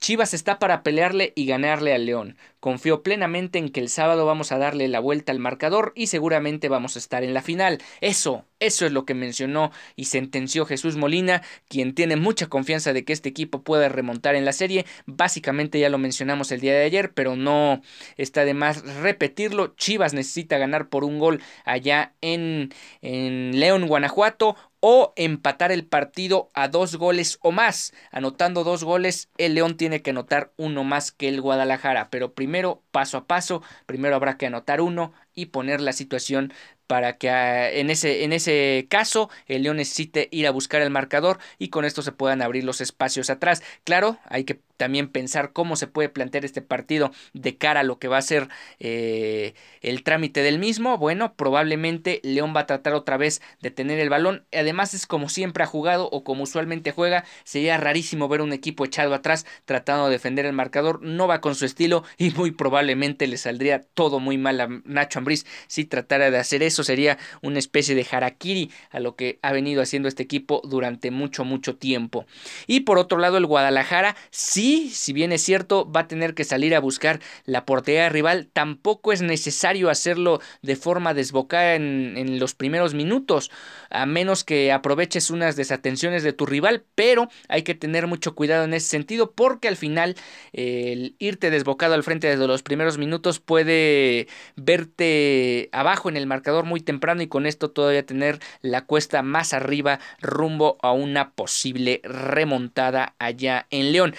Chivas 0.00 0.32
está 0.32 0.58
para 0.58 0.82
pelearle 0.82 1.32
y 1.34 1.46
ganarle 1.46 1.92
al 1.92 2.06
León. 2.06 2.36
Confío 2.60 3.02
plenamente 3.02 3.58
en 3.58 3.68
que 3.68 3.80
el 3.80 3.88
sábado 3.88 4.26
vamos 4.26 4.52
a 4.52 4.58
darle 4.58 4.88
la 4.88 5.00
vuelta 5.00 5.32
al 5.32 5.38
marcador 5.38 5.92
y 5.96 6.06
seguramente 6.06 6.68
vamos 6.68 6.96
a 6.96 6.98
estar 7.00 7.24
en 7.24 7.34
la 7.34 7.42
final. 7.42 7.78
Eso, 8.00 8.44
eso 8.60 8.86
es 8.86 8.92
lo 8.92 9.04
que 9.04 9.14
mencionó 9.14 9.70
y 9.96 10.06
sentenció 10.06 10.66
Jesús 10.66 10.96
Molina, 10.96 11.42
quien 11.68 11.94
tiene 11.94 12.16
mucha 12.16 12.46
confianza 12.46 12.92
de 12.92 13.04
que 13.04 13.12
este 13.12 13.28
equipo 13.28 13.62
pueda 13.62 13.88
remontar 13.88 14.34
en 14.34 14.44
la 14.44 14.52
serie. 14.52 14.86
Básicamente 15.06 15.80
ya 15.80 15.88
lo 15.88 15.98
mencionamos 15.98 16.52
el 16.52 16.60
día 16.60 16.74
de 16.74 16.84
ayer, 16.84 17.12
pero 17.12 17.36
no 17.36 17.80
está 18.16 18.44
de 18.44 18.54
más 18.54 18.84
repetirlo. 19.00 19.74
Chivas 19.76 20.14
necesita 20.14 20.58
ganar 20.58 20.88
por 20.88 21.04
un 21.04 21.18
gol 21.18 21.40
allá 21.64 22.14
en, 22.20 22.72
en 23.02 23.58
León, 23.58 23.86
Guanajuato 23.86 24.56
o 24.80 25.12
empatar 25.16 25.72
el 25.72 25.86
partido 25.86 26.50
a 26.54 26.68
dos 26.68 26.96
goles 26.96 27.38
o 27.42 27.52
más. 27.52 27.92
Anotando 28.10 28.64
dos 28.64 28.84
goles, 28.84 29.30
el 29.38 29.54
León 29.54 29.76
tiene 29.76 30.02
que 30.02 30.10
anotar 30.10 30.52
uno 30.56 30.84
más 30.84 31.12
que 31.12 31.28
el 31.28 31.40
Guadalajara. 31.40 32.10
Pero 32.10 32.34
primero, 32.34 32.82
paso 32.90 33.16
a 33.18 33.26
paso, 33.26 33.62
primero 33.86 34.16
habrá 34.16 34.36
que 34.36 34.46
anotar 34.46 34.80
uno 34.80 35.12
y 35.34 35.46
poner 35.46 35.80
la 35.80 35.92
situación 35.92 36.52
para 36.86 37.18
que 37.18 37.30
ah, 37.30 37.70
en 37.70 37.90
ese, 37.90 38.24
en 38.24 38.32
ese 38.32 38.86
caso 38.88 39.30
el 39.46 39.62
León 39.62 39.76
necesite 39.76 40.28
ir 40.32 40.46
a 40.46 40.50
buscar 40.50 40.80
el 40.82 40.90
marcador 40.90 41.38
y 41.58 41.68
con 41.68 41.84
esto 41.84 42.02
se 42.02 42.12
puedan 42.12 42.42
abrir 42.42 42.64
los 42.64 42.80
espacios 42.80 43.30
atrás. 43.30 43.62
Claro, 43.84 44.18
hay 44.24 44.44
que 44.44 44.60
también 44.78 45.08
pensar 45.08 45.52
cómo 45.52 45.76
se 45.76 45.86
puede 45.86 46.08
plantear 46.08 46.46
este 46.46 46.62
partido 46.62 47.10
de 47.34 47.58
cara 47.58 47.80
a 47.80 47.82
lo 47.82 47.98
que 47.98 48.08
va 48.08 48.16
a 48.16 48.22
ser 48.22 48.48
eh, 48.78 49.52
el 49.82 50.02
trámite 50.02 50.42
del 50.42 50.58
mismo. 50.58 50.96
Bueno, 50.96 51.34
probablemente 51.34 52.20
León 52.24 52.54
va 52.56 52.60
a 52.60 52.66
tratar 52.66 52.94
otra 52.94 53.18
vez 53.18 53.42
de 53.60 53.70
tener 53.70 53.98
el 53.98 54.08
balón. 54.08 54.46
Además 54.52 54.94
es 54.94 55.06
como 55.06 55.28
siempre 55.28 55.64
ha 55.64 55.66
jugado 55.66 56.08
o 56.10 56.24
como 56.24 56.44
usualmente 56.44 56.92
juega. 56.92 57.24
Sería 57.44 57.76
rarísimo 57.76 58.28
ver 58.28 58.40
un 58.40 58.54
equipo 58.54 58.86
echado 58.86 59.14
atrás 59.14 59.44
tratando 59.66 60.06
de 60.06 60.12
defender 60.12 60.46
el 60.46 60.54
marcador. 60.54 61.02
No 61.02 61.26
va 61.26 61.42
con 61.42 61.54
su 61.54 61.66
estilo 61.66 62.04
y 62.16 62.30
muy 62.30 62.52
probablemente 62.52 63.26
le 63.26 63.36
saldría 63.36 63.82
todo 63.82 64.20
muy 64.20 64.38
mal 64.38 64.60
a 64.60 64.68
Nacho 64.84 65.18
Ambriz 65.18 65.44
si 65.66 65.84
tratara 65.84 66.30
de 66.30 66.38
hacer 66.38 66.62
eso 66.62 66.84
sería 66.84 67.18
una 67.42 67.58
especie 67.58 67.94
de 67.94 68.06
harakiri 68.10 68.70
a 68.90 69.00
lo 69.00 69.16
que 69.16 69.38
ha 69.42 69.52
venido 69.52 69.82
haciendo 69.82 70.08
este 70.08 70.22
equipo 70.22 70.62
durante 70.64 71.10
mucho, 71.10 71.44
mucho 71.44 71.76
tiempo. 71.76 72.26
Y 72.66 72.80
por 72.80 72.98
otro 72.98 73.18
lado, 73.18 73.36
el 73.38 73.46
Guadalajara, 73.46 74.16
sí, 74.30 74.67
si 74.92 75.12
bien 75.12 75.32
es 75.32 75.42
cierto, 75.42 75.90
va 75.90 76.00
a 76.00 76.08
tener 76.08 76.34
que 76.34 76.44
salir 76.44 76.74
a 76.74 76.80
buscar 76.80 77.20
la 77.44 77.64
portería 77.64 78.08
rival. 78.08 78.48
Tampoco 78.52 79.12
es 79.12 79.22
necesario 79.22 79.90
hacerlo 79.90 80.40
de 80.62 80.76
forma 80.76 81.14
desbocada 81.14 81.74
en, 81.74 82.16
en 82.16 82.38
los 82.38 82.54
primeros 82.54 82.94
minutos, 82.94 83.50
a 83.90 84.06
menos 84.06 84.44
que 84.44 84.72
aproveches 84.72 85.30
unas 85.30 85.56
desatenciones 85.56 86.22
de 86.22 86.32
tu 86.32 86.46
rival, 86.46 86.84
pero 86.94 87.28
hay 87.48 87.62
que 87.62 87.74
tener 87.74 88.06
mucho 88.06 88.34
cuidado 88.34 88.64
en 88.64 88.74
ese 88.74 88.88
sentido 88.88 89.32
porque 89.32 89.68
al 89.68 89.76
final 89.76 90.16
el 90.52 91.14
irte 91.18 91.50
desbocado 91.50 91.94
al 91.94 92.02
frente 92.02 92.28
desde 92.28 92.46
los 92.46 92.62
primeros 92.62 92.98
minutos 92.98 93.40
puede 93.40 94.28
verte 94.56 95.68
abajo 95.72 96.08
en 96.08 96.16
el 96.16 96.26
marcador 96.26 96.64
muy 96.64 96.80
temprano 96.80 97.22
y 97.22 97.28
con 97.28 97.46
esto 97.46 97.70
todavía 97.70 98.04
tener 98.04 98.38
la 98.62 98.84
cuesta 98.84 99.22
más 99.22 99.52
arriba 99.52 100.00
rumbo 100.20 100.78
a 100.82 100.92
una 100.92 101.32
posible 101.32 102.00
remontada 102.04 103.14
allá 103.18 103.66
en 103.70 103.92
León. 103.92 104.14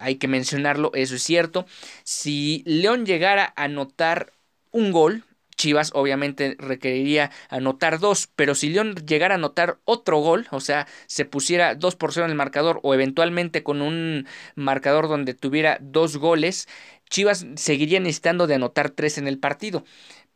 Hay 0.00 0.16
que 0.16 0.28
mencionarlo, 0.28 0.90
eso 0.94 1.14
es 1.16 1.22
cierto. 1.22 1.66
Si 2.04 2.62
León 2.66 3.06
llegara 3.06 3.52
a 3.56 3.64
anotar 3.64 4.32
un 4.70 4.92
gol, 4.92 5.24
Chivas 5.56 5.90
obviamente 5.94 6.56
requeriría 6.58 7.32
anotar 7.50 7.98
dos, 7.98 8.28
pero 8.36 8.54
si 8.54 8.70
León 8.70 8.94
llegara 8.94 9.34
a 9.34 9.38
anotar 9.38 9.78
otro 9.84 10.18
gol, 10.18 10.46
o 10.52 10.60
sea, 10.60 10.86
se 11.06 11.24
pusiera 11.24 11.74
dos 11.74 11.96
por 11.96 12.12
cero 12.12 12.26
en 12.26 12.30
el 12.30 12.36
marcador 12.36 12.78
o 12.84 12.94
eventualmente 12.94 13.64
con 13.64 13.82
un 13.82 14.26
marcador 14.54 15.08
donde 15.08 15.34
tuviera 15.34 15.78
dos 15.80 16.16
goles, 16.16 16.68
Chivas 17.10 17.46
seguiría 17.56 17.98
necesitando 18.00 18.46
de 18.46 18.54
anotar 18.54 18.90
tres 18.90 19.18
en 19.18 19.26
el 19.26 19.38
partido 19.38 19.84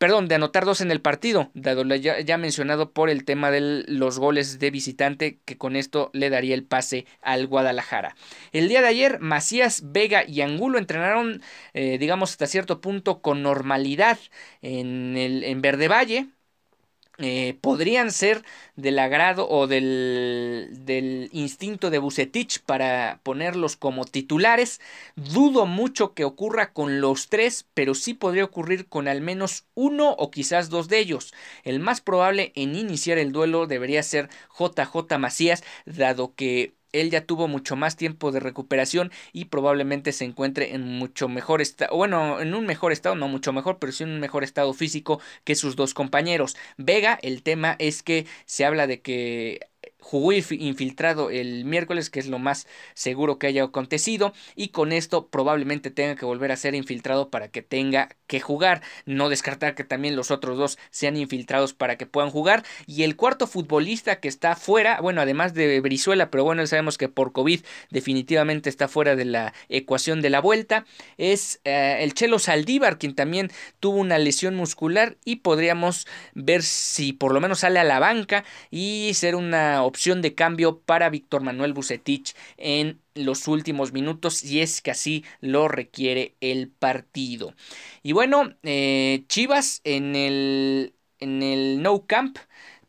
perdón, 0.03 0.27
de 0.27 0.35
anotar 0.35 0.65
dos 0.65 0.81
en 0.81 0.91
el 0.91 0.99
partido, 0.99 1.49
dado 1.53 1.85
ya, 1.95 2.19
ya 2.19 2.37
mencionado 2.37 2.91
por 2.91 3.09
el 3.09 3.23
tema 3.23 3.51
de 3.51 3.85
los 3.87 4.19
goles 4.19 4.59
de 4.59 4.69
visitante, 4.69 5.39
que 5.45 5.57
con 5.57 5.77
esto 5.77 6.09
le 6.11 6.29
daría 6.29 6.55
el 6.55 6.65
pase 6.65 7.05
al 7.21 7.47
Guadalajara. 7.47 8.17
El 8.51 8.67
día 8.67 8.81
de 8.81 8.89
ayer, 8.89 9.21
Macías, 9.21 9.81
Vega 9.93 10.25
y 10.27 10.41
Angulo 10.41 10.77
entrenaron, 10.77 11.41
eh, 11.73 11.97
digamos, 11.99 12.31
hasta 12.31 12.47
cierto 12.47 12.81
punto 12.81 13.21
con 13.21 13.43
normalidad 13.43 14.19
en, 14.61 15.15
el, 15.15 15.45
en 15.45 15.61
Verde 15.61 15.87
Valle. 15.87 16.27
Eh, 17.19 17.59
podrían 17.61 18.11
ser 18.11 18.43
del 18.75 18.97
agrado 18.97 19.47
o 19.47 19.67
del, 19.67 20.69
del, 20.79 21.29
instinto 21.31 21.91
de 21.91 21.99
Bucetich 21.99 22.59
para 22.61 23.19
ponerlos 23.21 23.77
como 23.77 24.05
titulares. 24.05 24.81
Dudo 25.15 25.67
mucho 25.67 26.15
que 26.15 26.23
ocurra 26.25 26.73
con 26.73 27.01
los 27.01 27.29
tres, 27.29 27.67
pero 27.75 27.93
sí 27.93 28.15
podría 28.15 28.45
ocurrir 28.45 28.87
con 28.87 29.07
al 29.07 29.21
menos 29.21 29.65
uno 29.75 30.11
o 30.13 30.31
quizás 30.31 30.69
dos 30.69 30.87
de 30.87 30.99
ellos. 30.99 31.33
El 31.63 31.79
más 31.79 32.01
probable 32.01 32.51
en 32.55 32.75
iniciar 32.75 33.19
el 33.19 33.31
duelo 33.31 33.67
debería 33.67 34.01
ser 34.01 34.29
JJ 34.57 35.17
Macías, 35.19 35.63
dado 35.85 36.33
que 36.33 36.73
él 36.93 37.09
ya 37.11 37.25
tuvo 37.25 37.47
mucho 37.47 37.75
más 37.75 37.95
tiempo 37.97 38.31
de 38.31 38.39
recuperación 38.39 39.11
y 39.33 39.45
probablemente 39.45 40.11
se 40.11 40.25
encuentre 40.25 40.73
en 40.75 40.83
mucho 40.87 41.27
mejor 41.27 41.61
estado, 41.61 41.95
bueno, 41.95 42.39
en 42.39 42.53
un 42.55 42.65
mejor 42.65 42.91
estado, 42.91 43.15
no 43.15 43.27
mucho 43.27 43.53
mejor, 43.53 43.79
pero 43.79 43.91
sí 43.91 44.03
en 44.03 44.11
un 44.11 44.19
mejor 44.19 44.43
estado 44.43 44.73
físico 44.73 45.19
que 45.43 45.55
sus 45.55 45.75
dos 45.75 45.93
compañeros. 45.93 46.55
Vega, 46.77 47.19
el 47.21 47.43
tema 47.43 47.75
es 47.79 48.03
que 48.03 48.25
se 48.45 48.65
habla 48.65 48.87
de 48.87 49.01
que 49.01 49.59
jugó 50.03 50.33
infiltrado 50.33 51.29
el 51.29 51.63
miércoles, 51.65 52.09
que 52.09 52.19
es 52.19 52.27
lo 52.27 52.37
más 52.37 52.67
seguro 52.93 53.39
que 53.39 53.47
haya 53.47 53.63
acontecido, 53.63 54.33
y 54.55 54.67
con 54.67 54.91
esto 54.91 55.27
probablemente 55.27 55.91
tenga 55.91 56.15
que 56.15 56.25
volver 56.25 56.51
a 56.51 56.57
ser 56.57 56.75
infiltrado 56.75 57.29
para 57.29 57.47
que 57.47 57.61
tenga 57.61 58.09
que 58.27 58.41
jugar. 58.41 58.81
No 59.05 59.29
descartar 59.29 59.75
que 59.75 59.85
también 59.85 60.15
los 60.15 60.29
otros 60.29 60.57
dos 60.57 60.77
sean 60.91 61.15
infiltrados 61.15 61.73
para 61.73 61.97
que 61.97 62.05
puedan 62.05 62.29
jugar. 62.29 62.63
Y 62.85 63.03
el 63.03 63.15
cuarto 63.15 63.47
futbolista 63.47 64.19
que 64.19 64.27
está 64.27 64.55
fuera, 64.55 64.99
bueno, 64.99 65.21
además 65.21 65.53
de 65.53 65.79
Brizuela, 65.79 66.29
pero 66.29 66.43
bueno, 66.43 66.67
sabemos 66.67 66.97
que 66.97 67.07
por 67.07 67.31
COVID 67.31 67.61
definitivamente 67.89 68.69
está 68.69 68.87
fuera 68.87 69.15
de 69.15 69.25
la 69.25 69.53
ecuación 69.69 70.21
de 70.21 70.29
la 70.29 70.41
vuelta, 70.41 70.85
es 71.17 71.61
eh, 71.63 71.99
el 72.01 72.13
Chelo 72.13 72.39
Saldívar, 72.39 72.97
quien 72.97 73.15
también 73.15 73.51
tuvo 73.79 73.97
una 73.97 74.17
lesión 74.17 74.55
muscular 74.55 75.15
y 75.23 75.37
podríamos 75.37 76.07
ver 76.33 76.61
si 76.61 77.13
por 77.13 77.33
lo 77.33 77.39
menos 77.39 77.59
sale 77.59 77.79
a 77.79 77.83
la 77.83 77.99
banca 77.99 78.43
y 78.69 79.11
ser 79.13 79.35
una 79.35 79.83
opción 79.83 79.92
de 80.21 80.35
cambio 80.35 80.79
para 80.81 81.09
Víctor 81.09 81.41
Manuel 81.43 81.73
Bucetich 81.73 82.35
en 82.57 82.99
los 83.15 83.47
últimos 83.47 83.93
minutos 83.93 84.35
si 84.35 84.61
es 84.61 84.81
que 84.81 84.91
así 84.91 85.23
lo 85.41 85.67
requiere 85.67 86.35
el 86.41 86.69
partido. 86.69 87.53
Y 88.03 88.11
bueno, 88.13 88.55
eh, 88.63 89.23
Chivas 89.27 89.81
en 89.83 90.15
el, 90.15 90.93
en 91.19 91.43
el 91.43 91.81
No 91.81 92.05
Camp 92.07 92.37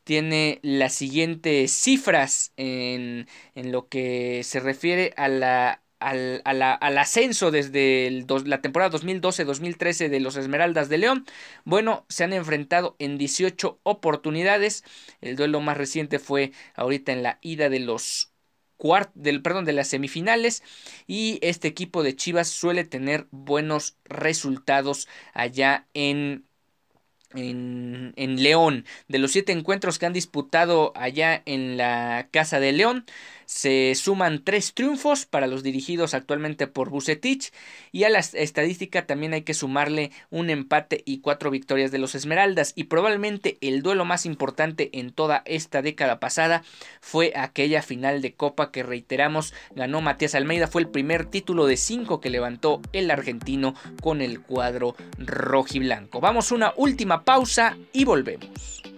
tiene 0.04 0.61
las 0.62 0.94
siguientes 0.94 1.73
cifras 1.73 2.52
en, 2.56 3.26
en 3.54 3.73
lo 3.73 3.88
que 3.88 4.42
se 4.44 4.61
refiere 4.61 5.12
a 5.16 5.28
la 5.28 5.82
al, 6.04 6.42
al, 6.44 6.99
ascenso 6.99 7.50
desde 7.50 8.25
la 8.46 8.61
temporada 8.61 8.96
2012-2013 8.99 10.08
de 10.08 10.20
los 10.20 10.37
Esmeraldas 10.37 10.88
de 10.88 10.99
León. 10.99 11.26
Bueno, 11.64 12.04
se 12.08 12.25
han 12.25 12.32
enfrentado 12.32 12.96
en 12.99 13.18
18 13.18 13.80
oportunidades. 13.82 14.84
El 15.20 15.37
duelo 15.37 15.61
más 15.61 15.76
reciente 15.76 16.18
fue 16.18 16.52
ahorita 16.75 17.12
en 17.12 17.23
la 17.23 17.38
ida 17.42 17.68
de 17.68 17.80
los 17.80 18.30
del, 19.14 19.40
perdón, 19.40 19.64
de 19.64 19.73
las 19.73 19.88
semifinales 19.88 20.62
y 21.06 21.38
este 21.42 21.68
equipo 21.68 22.02
de 22.02 22.16
Chivas 22.16 22.49
suele 22.49 22.84
tener 22.84 23.26
buenos 23.30 23.96
resultados 24.04 25.08
allá 25.32 25.87
en 25.94 26.44
en, 27.34 28.12
en, 28.16 28.42
León. 28.42 28.84
De 29.08 29.18
los 29.18 29.32
siete 29.32 29.52
encuentros 29.52 29.99
que 29.99 30.06
han 30.06 30.12
disputado 30.12 30.92
allá 30.94 31.42
en 31.46 31.76
la 31.76 32.28
Casa 32.30 32.61
de 32.61 32.73
León, 32.73 33.04
se 33.46 33.94
suman 33.94 34.42
tres 34.44 34.74
triunfos 34.74 35.26
para 35.26 35.46
los 35.46 35.62
dirigidos 35.62 36.14
actualmente 36.14 36.66
por 36.66 36.90
Bucetich 36.90 37.52
y 37.92 38.04
a 38.04 38.10
la 38.10 38.18
estadística 38.18 39.06
también 39.06 39.32
hay 39.34 39.42
que 39.42 39.54
sumarle 39.54 40.10
un 40.30 40.50
empate 40.50 41.02
y 41.04 41.18
cuatro 41.18 41.50
victorias 41.50 41.90
de 41.90 41.98
los 41.98 42.14
Esmeraldas 42.14 42.72
y 42.74 42.84
probablemente 42.84 43.58
el 43.60 43.82
duelo 43.82 44.04
más 44.04 44.26
importante 44.26 44.90
en 44.92 45.12
toda 45.12 45.42
esta 45.44 45.82
década 45.82 46.20
pasada 46.20 46.62
fue 47.00 47.32
aquella 47.36 47.82
final 47.82 48.22
de 48.22 48.34
Copa 48.34 48.70
que 48.70 48.82
reiteramos 48.82 49.54
ganó 49.74 50.00
Matías 50.00 50.34
Almeida 50.34 50.66
fue 50.66 50.82
el 50.82 50.88
primer 50.88 51.26
título 51.26 51.66
de 51.66 51.76
cinco 51.76 52.20
que 52.20 52.30
levantó 52.30 52.80
el 52.92 53.10
argentino 53.10 53.74
con 54.00 54.20
el 54.20 54.40
cuadro 54.40 54.96
rojiblanco. 55.18 56.20
Vamos 56.20 56.50
a 56.50 56.54
una 56.54 56.72
última 56.76 57.24
pausa 57.24 57.76
y 57.92 58.04
volvemos. 58.04 58.93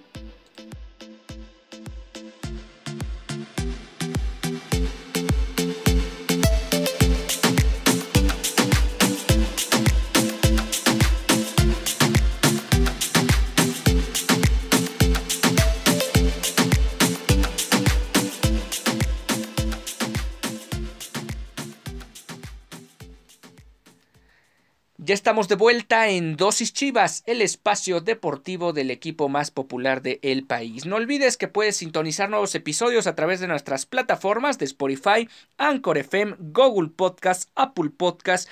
Ya 25.07 25.15
estamos 25.15 25.47
de 25.47 25.55
vuelta 25.55 26.09
en 26.09 26.35
Dosis 26.35 26.73
Chivas, 26.73 27.23
el 27.27 27.41
espacio 27.41 28.01
deportivo 28.01 28.73
del 28.73 28.91
equipo 28.91 29.29
más 29.29 29.53
popular 29.53 30.03
del 30.03 30.19
el 30.23 30.45
país. 30.45 30.85
No 30.85 30.97
olvides 30.97 31.37
que 31.37 31.47
puedes 31.47 31.77
sintonizar 31.77 32.29
nuevos 32.29 32.57
episodios 32.57 33.07
a 33.07 33.15
través 33.15 33.39
de 33.39 33.47
nuestras 33.47 33.87
plataformas 33.87 34.59
de 34.59 34.65
Spotify, 34.65 35.29
Anchor 35.59 35.99
FM, 35.99 36.35
Google 36.41 36.89
Podcast, 36.89 37.51
Apple 37.55 37.91
Podcast, 37.97 38.49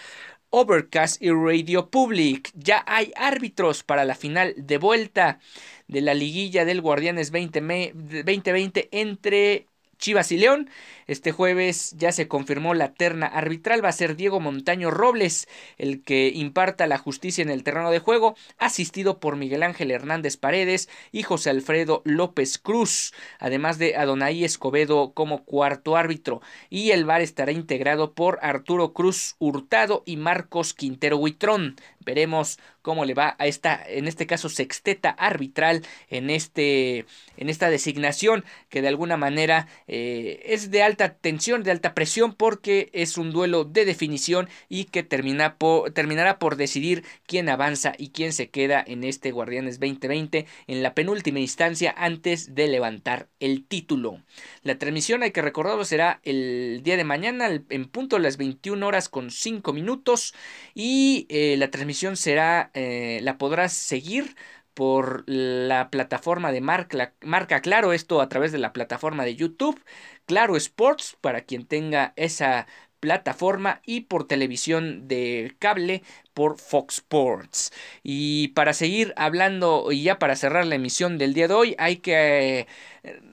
Overcast 0.51 1.21
y 1.21 1.33
Radio 1.33 1.91
Public. 1.91 2.53
Ya 2.55 2.85
hay 2.87 3.13
árbitros 3.17 3.83
para 3.83 4.05
la 4.05 4.15
final 4.15 4.55
de 4.57 4.79
vuelta 4.79 5.41
de 5.89 6.03
la 6.03 6.15
liguilla 6.15 6.65
del 6.65 6.81
Guardianes 6.81 7.33
2020 7.33 8.91
entre 8.93 9.67
Chivas 9.99 10.33
y 10.33 10.39
León. 10.39 10.71
Este 11.07 11.33
jueves 11.33 11.95
ya 11.99 12.13
se 12.13 12.29
confirmó 12.29 12.75
la 12.75 12.95
terna 12.95 13.27
arbitral. 13.27 13.85
Va 13.85 13.91
a 13.91 13.93
ser 13.93 14.17
Diego 14.17 14.41
Montaño 14.41 14.91
Robles 14.91 15.49
el 15.79 16.03
que 16.03 16.29
imparta 16.35 16.87
la 16.87 16.99
justicia 16.99 17.43
en 17.43 17.51
el 17.51 17.63
terreno 17.63 17.91
de 17.91 17.99
juego, 17.99 18.37
asistido 18.59 19.21
por 19.21 19.37
Miguel 19.37 19.63
Ángel 19.63 19.91
Hernández 19.91 20.37
Paredes 20.37 20.89
y 21.13 21.23
José 21.23 21.51
Alfredo 21.51 22.03
López 22.05 22.59
Cruz, 22.59 23.13
además 23.39 23.79
de 23.79 23.97
Adonai 23.97 24.45
Escobedo 24.45 25.13
como 25.13 25.45
cuarto 25.45 25.97
árbitro. 25.97 26.41
Y 26.71 26.91
el 26.91 27.05
VAR 27.05 27.21
estará 27.21 27.53
integrado 27.53 28.13
por 28.13 28.39
Arturo 28.43 28.93
Cruz 28.93 29.37
Hurtado 29.39 30.03
y 30.07 30.17
Marcos 30.17 30.75
Quintero 30.75 31.17
Huitrón. 31.19 31.77
Veremos 32.01 32.59
cómo 32.83 33.07
le 33.07 33.15
va 33.15 33.35
a 33.39 33.47
esta, 33.47 33.83
en 33.87 34.07
este 34.07 34.27
caso, 34.27 34.51
sexteta 34.51 35.11
arbitral 35.11 35.83
en, 36.11 36.29
este, 36.29 37.07
en 37.39 37.49
esta 37.49 37.71
designación 37.71 38.45
que 38.69 38.83
de 38.83 38.89
alguna 38.89 39.17
manera 39.17 39.69
eh, 39.87 40.43
es 40.47 40.71
de 40.71 40.83
alta 40.83 41.15
tensión, 41.15 41.63
de 41.63 41.71
alta 41.71 41.95
presión 41.95 42.35
porque 42.35 42.91
es 42.93 43.19
un 43.19 43.33
duelo 43.33 43.65
de 43.65 43.85
definición 43.85 44.49
y 44.69 44.85
que 44.85 45.03
termina 45.03 45.57
terminará 45.95 46.39
por 46.39 46.57
decidir 46.57 47.05
quién 47.27 47.49
avanza 47.49 47.93
y 47.99 48.11
quién 48.11 48.33
se 48.33 48.51
queda 48.51 48.83
en 48.87 49.05
este 49.05 49.31
Guardianes 49.31 49.81
2020 49.81 50.47
en 50.67 50.83
la 50.83 50.95
penúltima 50.95 51.41
instancia 51.41 51.95
antes 51.97 52.55
de 52.55 52.69
levantar 52.69 53.29
el 53.41 53.65
título. 53.67 54.23
La 54.63 54.79
transmisión, 54.79 55.23
hay 55.23 55.31
que 55.31 55.43
recordarlo, 55.43 55.85
será 55.85 56.21
el 56.25 56.81
día 56.83 56.97
de 56.97 57.05
mañana 57.05 57.49
en 57.69 57.85
punto 57.87 58.17
a 58.17 58.21
las 58.21 58.37
21 58.37 58.87
horas 58.87 59.09
con 59.09 59.31
5 59.31 59.73
minutos 59.73 60.35
y 60.75 61.27
eh, 61.29 61.57
la 61.59 61.71
transmisión 61.71 62.17
será, 62.17 62.71
eh, 62.75 63.21
la 63.23 63.39
podrás 63.39 63.73
seguir 63.73 64.35
por 64.75 65.25
la 65.27 65.91
plataforma 65.91 66.53
de 66.53 66.61
marca, 66.61 67.15
marca 67.23 67.61
Claro, 67.61 67.93
esto 67.93 68.21
a 68.21 68.29
través 68.29 68.53
de 68.53 68.59
la 68.59 68.73
plataforma 68.73 69.25
de 69.25 69.37
YouTube, 69.37 69.83
Claro 70.27 70.57
Sports, 70.57 71.17
para 71.21 71.43
quien 71.43 71.67
tenga 71.67 72.13
esa 72.17 72.67
plataforma 73.01 73.83
y 73.85 74.03
por 74.03 74.27
televisión 74.27 75.07
de 75.09 75.55
cable 75.59 76.03
por 76.33 76.59
Fox 76.59 76.97
Sports. 76.97 77.73
Y 78.03 78.49
para 78.49 78.73
seguir 78.73 79.13
hablando 79.17 79.93
y 79.93 80.03
ya 80.05 80.19
para 80.19 80.37
cerrar 80.37 80.67
la 80.67 80.77
emisión 80.77 81.19
del 81.19 81.35
día 81.35 81.49
de 81.49 81.55
hoy, 81.55 81.77
hay 81.79 81.99
que 81.99 82.67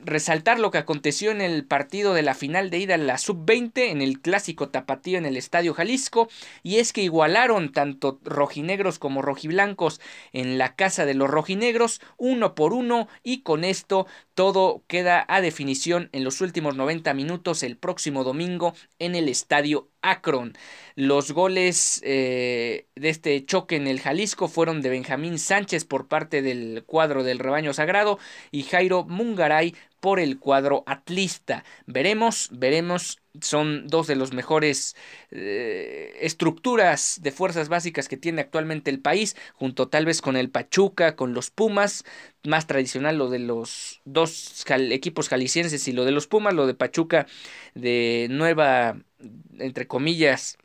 resaltar 0.04 0.60
lo 0.60 0.70
que 0.72 0.80
aconteció 0.80 1.32
en 1.32 1.40
el 1.40 1.66
partido 1.66 2.14
de 2.14 2.24
la 2.24 2.34
final 2.34 2.70
de 2.70 2.80
ida 2.80 2.96
en 2.96 3.08
la 3.08 3.18
sub-20 3.18 3.90
en 3.90 4.02
el 4.02 4.20
clásico 4.20 4.70
tapatío 4.70 5.18
en 5.18 5.26
el 5.26 5.38
Estadio 5.38 5.74
Jalisco 5.74 6.28
y 6.62 6.78
es 6.78 6.92
que 6.92 7.04
igualaron 7.04 7.72
tanto 7.72 8.20
rojinegros 8.24 9.00
como 9.00 9.22
rojiblancos 9.22 10.02
en 10.34 10.58
la 10.58 10.76
casa 10.76 11.06
de 11.06 11.14
los 11.14 11.30
rojinegros 11.30 12.02
uno 12.18 12.54
por 12.54 12.74
uno 12.74 13.08
y 13.24 13.44
con 13.44 13.64
esto 13.64 14.08
todo 14.42 14.84
queda 14.88 15.24
a 15.28 15.40
definición 15.40 16.10
en 16.14 16.24
los 16.24 16.42
últimos 16.42 16.76
90 16.76 17.14
minutos 17.14 17.62
el 17.62 17.78
próximo 17.78 18.24
domingo 18.24 18.74
en 18.98 19.14
el 19.14 19.30
Estadio 19.30 19.88
Akron. 20.02 20.54
Los 20.96 21.32
goles 21.32 22.02
eh, 22.04 22.88
de 22.96 23.10
este 23.10 23.46
choque 23.46 23.76
en 23.76 23.86
el 23.86 24.00
Jalisco 24.00 24.48
fueron 24.48 24.82
de 24.82 24.90
Benjamín 24.90 25.38
Sánchez 25.38 25.86
por 25.86 26.08
parte 26.08 26.42
del 26.42 26.84
cuadro 26.88 27.24
del 27.24 27.38
rebaño 27.38 27.72
sagrado 27.72 28.18
y 28.50 28.64
Jairo 28.64 29.04
Mungaray 29.04 29.76
por 30.02 30.20
el 30.20 30.40
cuadro 30.40 30.84
atlista. 30.88 31.64
Veremos, 31.86 32.50
veremos, 32.52 33.22
son 33.40 33.88
dos 33.88 34.08
de 34.08 34.18
los 34.18 34.34
mejores 34.34 34.98
eh, 35.30 36.18
estructuras 36.20 37.20
de 37.22 37.32
fuerzas 37.32 37.70
básicas 37.70 38.10
que 38.10 38.18
tiene 38.18 38.42
actualmente 38.42 38.92
el 38.92 39.00
país, 39.00 39.38
junto 39.54 39.88
tal 39.88 40.06
vez 40.06 40.22
con 40.22 40.36
el 40.36 40.50
Pachuca, 40.50 41.16
con 41.16 41.34
los 41.34 41.52
Pumas, 41.52 42.04
más 42.44 42.68
tradicional 42.68 43.18
lo 43.18 43.30
de 43.30 43.40
los 43.40 44.02
dos 44.04 44.66
equipos 44.68 45.30
jaliscienses 45.30 45.88
y 45.88 45.94
lo 45.94 46.04
de 46.04 46.12
los 46.12 46.28
Pumas, 46.28 46.54
lo 46.54 46.68
de 46.68 46.74
Pachuca 46.74 47.28
de 47.76 48.28
nueva, 48.30 48.98
entre 49.60 49.88
comillas, 49.88 50.58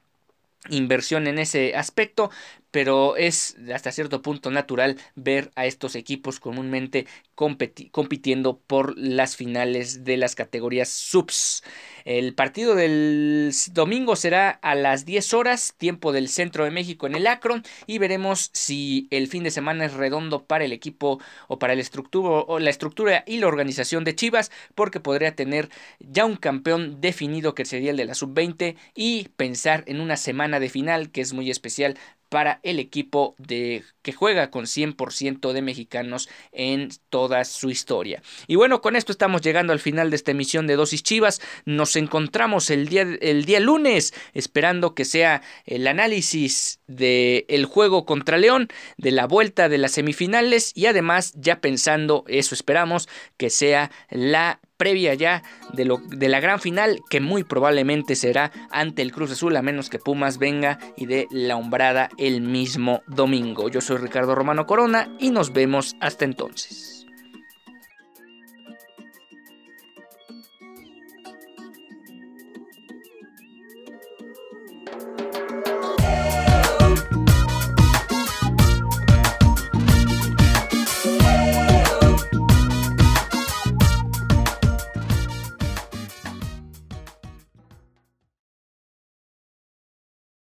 inversión 0.71 1.27
en 1.27 1.39
ese 1.39 1.77
aspecto, 1.77 2.31
pero 2.77 3.17
es 3.17 3.57
hasta 3.75 3.91
cierto 3.91 4.21
punto 4.21 4.51
natural 4.51 4.99
ver 5.15 5.51
a 5.55 5.65
estos 5.65 5.95
equipos 5.97 6.41
comúnmente 6.41 7.07
compitiendo 7.35 8.59
por 8.59 8.99
las 8.99 9.35
finales 9.35 10.05
de 10.05 10.19
las 10.19 10.35
categorías 10.35 10.91
subs. 10.91 11.63
El 12.05 12.35
partido 12.35 12.75
del 12.75 13.51
domingo 13.73 14.15
será 14.15 14.51
a 14.51 14.75
las 14.75 15.07
10 15.07 15.35
horas, 15.35 15.75
tiempo 15.77 16.13
del 16.13 16.29
centro 16.29 16.65
de 16.65 16.71
México 16.71 17.07
en 17.07 17.15
el 17.15 17.27
Akron, 17.27 17.65
y 17.87 17.99
veremos 17.99 18.51
si 18.53 19.09
el 19.11 19.27
fin 19.27 19.43
de 19.43 19.51
semana 19.51 19.87
es 19.87 19.95
redondo 19.95 20.45
para 20.45 20.65
el 20.65 20.73
equipo 20.73 21.19
o 21.49 21.59
para 21.59 21.75
la 21.75 21.81
estructura, 21.81 22.61
la 22.61 22.71
estructura 22.71 23.25
y 23.27 23.39
la 23.39 23.49
organización 23.49 24.05
de 24.05 24.15
Chivas, 24.15 24.53
porque 24.75 25.01
podría 25.01 25.35
tener 25.35 25.69
ya 25.99 26.27
un 26.27 26.37
campeón 26.37 27.01
definido 27.01 27.55
que 27.55 27.65
sería 27.65 27.91
el 27.91 27.97
de 27.97 28.05
la 28.05 28.15
sub-20 28.15 28.77
y 28.95 29.29
pensar 29.37 29.83
en 29.87 30.01
una 30.01 30.17
semana 30.17 30.61
de 30.61 30.69
final 30.69 31.11
que 31.11 31.23
es 31.23 31.33
muy 31.33 31.51
especial 31.51 31.99
para 32.29 32.61
el 32.63 32.79
equipo 32.79 33.35
de, 33.39 33.85
que 34.03 34.13
juega 34.13 34.51
con 34.51 34.65
100% 34.65 35.53
de 35.53 35.63
mexicanos 35.63 36.29
en 36.53 36.91
toda 37.09 37.45
su 37.45 37.71
historia. 37.71 38.23
Y 38.47 38.57
bueno, 38.57 38.81
con 38.81 38.97
esto 38.97 39.13
estamos 39.13 39.43
llegando 39.43 39.73
al 39.73 39.81
final 39.81 40.11
de 40.11 40.17
esta 40.17 40.33
emisión 40.33 40.67
de 40.67 40.77
Dosis 40.77 41.03
Chivas. 41.03 41.41
Nos 41.65 41.97
encontramos 41.97 42.71
el 42.71 42.89
día, 42.89 43.03
el 43.21 43.45
día 43.45 43.61
lunes, 43.61 44.15
esperando 44.35 44.95
que 44.95 45.05
sea 45.05 45.43
el 45.65 45.87
análisis 45.87 46.81
del 46.87 47.45
el 47.49 47.65
juego 47.65 48.05
contra 48.05 48.39
León, 48.39 48.69
de 48.97 49.11
la 49.11 49.27
vuelta 49.27 49.69
de 49.69 49.79
las 49.79 49.93
semifinales 49.93 50.73
y 50.75 50.87
además 50.87 51.33
ya 51.37 51.61
pensando, 51.61 52.25
eso 52.29 52.55
esperamos, 52.55 53.09
que 53.37 53.51
sea 53.51 53.91
la 54.11 54.61
previa 54.77 55.15
ya 55.15 55.43
de, 55.73 55.85
lo, 55.85 55.99
de 55.99 56.29
la 56.29 56.41
gran 56.41 56.61
final 56.61 57.01
que 57.09 57.21
muy 57.21 57.45
probablemente 57.45 58.15
será 58.15 58.53
ante 58.71 59.03
el 59.03 59.13
Cruz 59.13 59.33
Azul 59.33 59.57
a 59.57 59.63
menos 59.63 59.91
que 59.91 59.99
Pumas 59.99 60.39
venga 60.39 60.79
y 60.97 61.07
dé 61.07 61.27
la 61.31 61.57
hombrada 61.57 62.09
el 62.19 62.41
mismo 62.41 63.03
domingo. 63.07 63.69
Yo 63.69 63.81
soy 63.81 63.99
Ricardo 63.99 64.35
Romano 64.35 64.67
Corona 64.67 65.09
y 65.19 65.31
nos 65.31 65.53
vemos 65.53 65.97
hasta 66.01 66.25
entonces. 66.25 66.96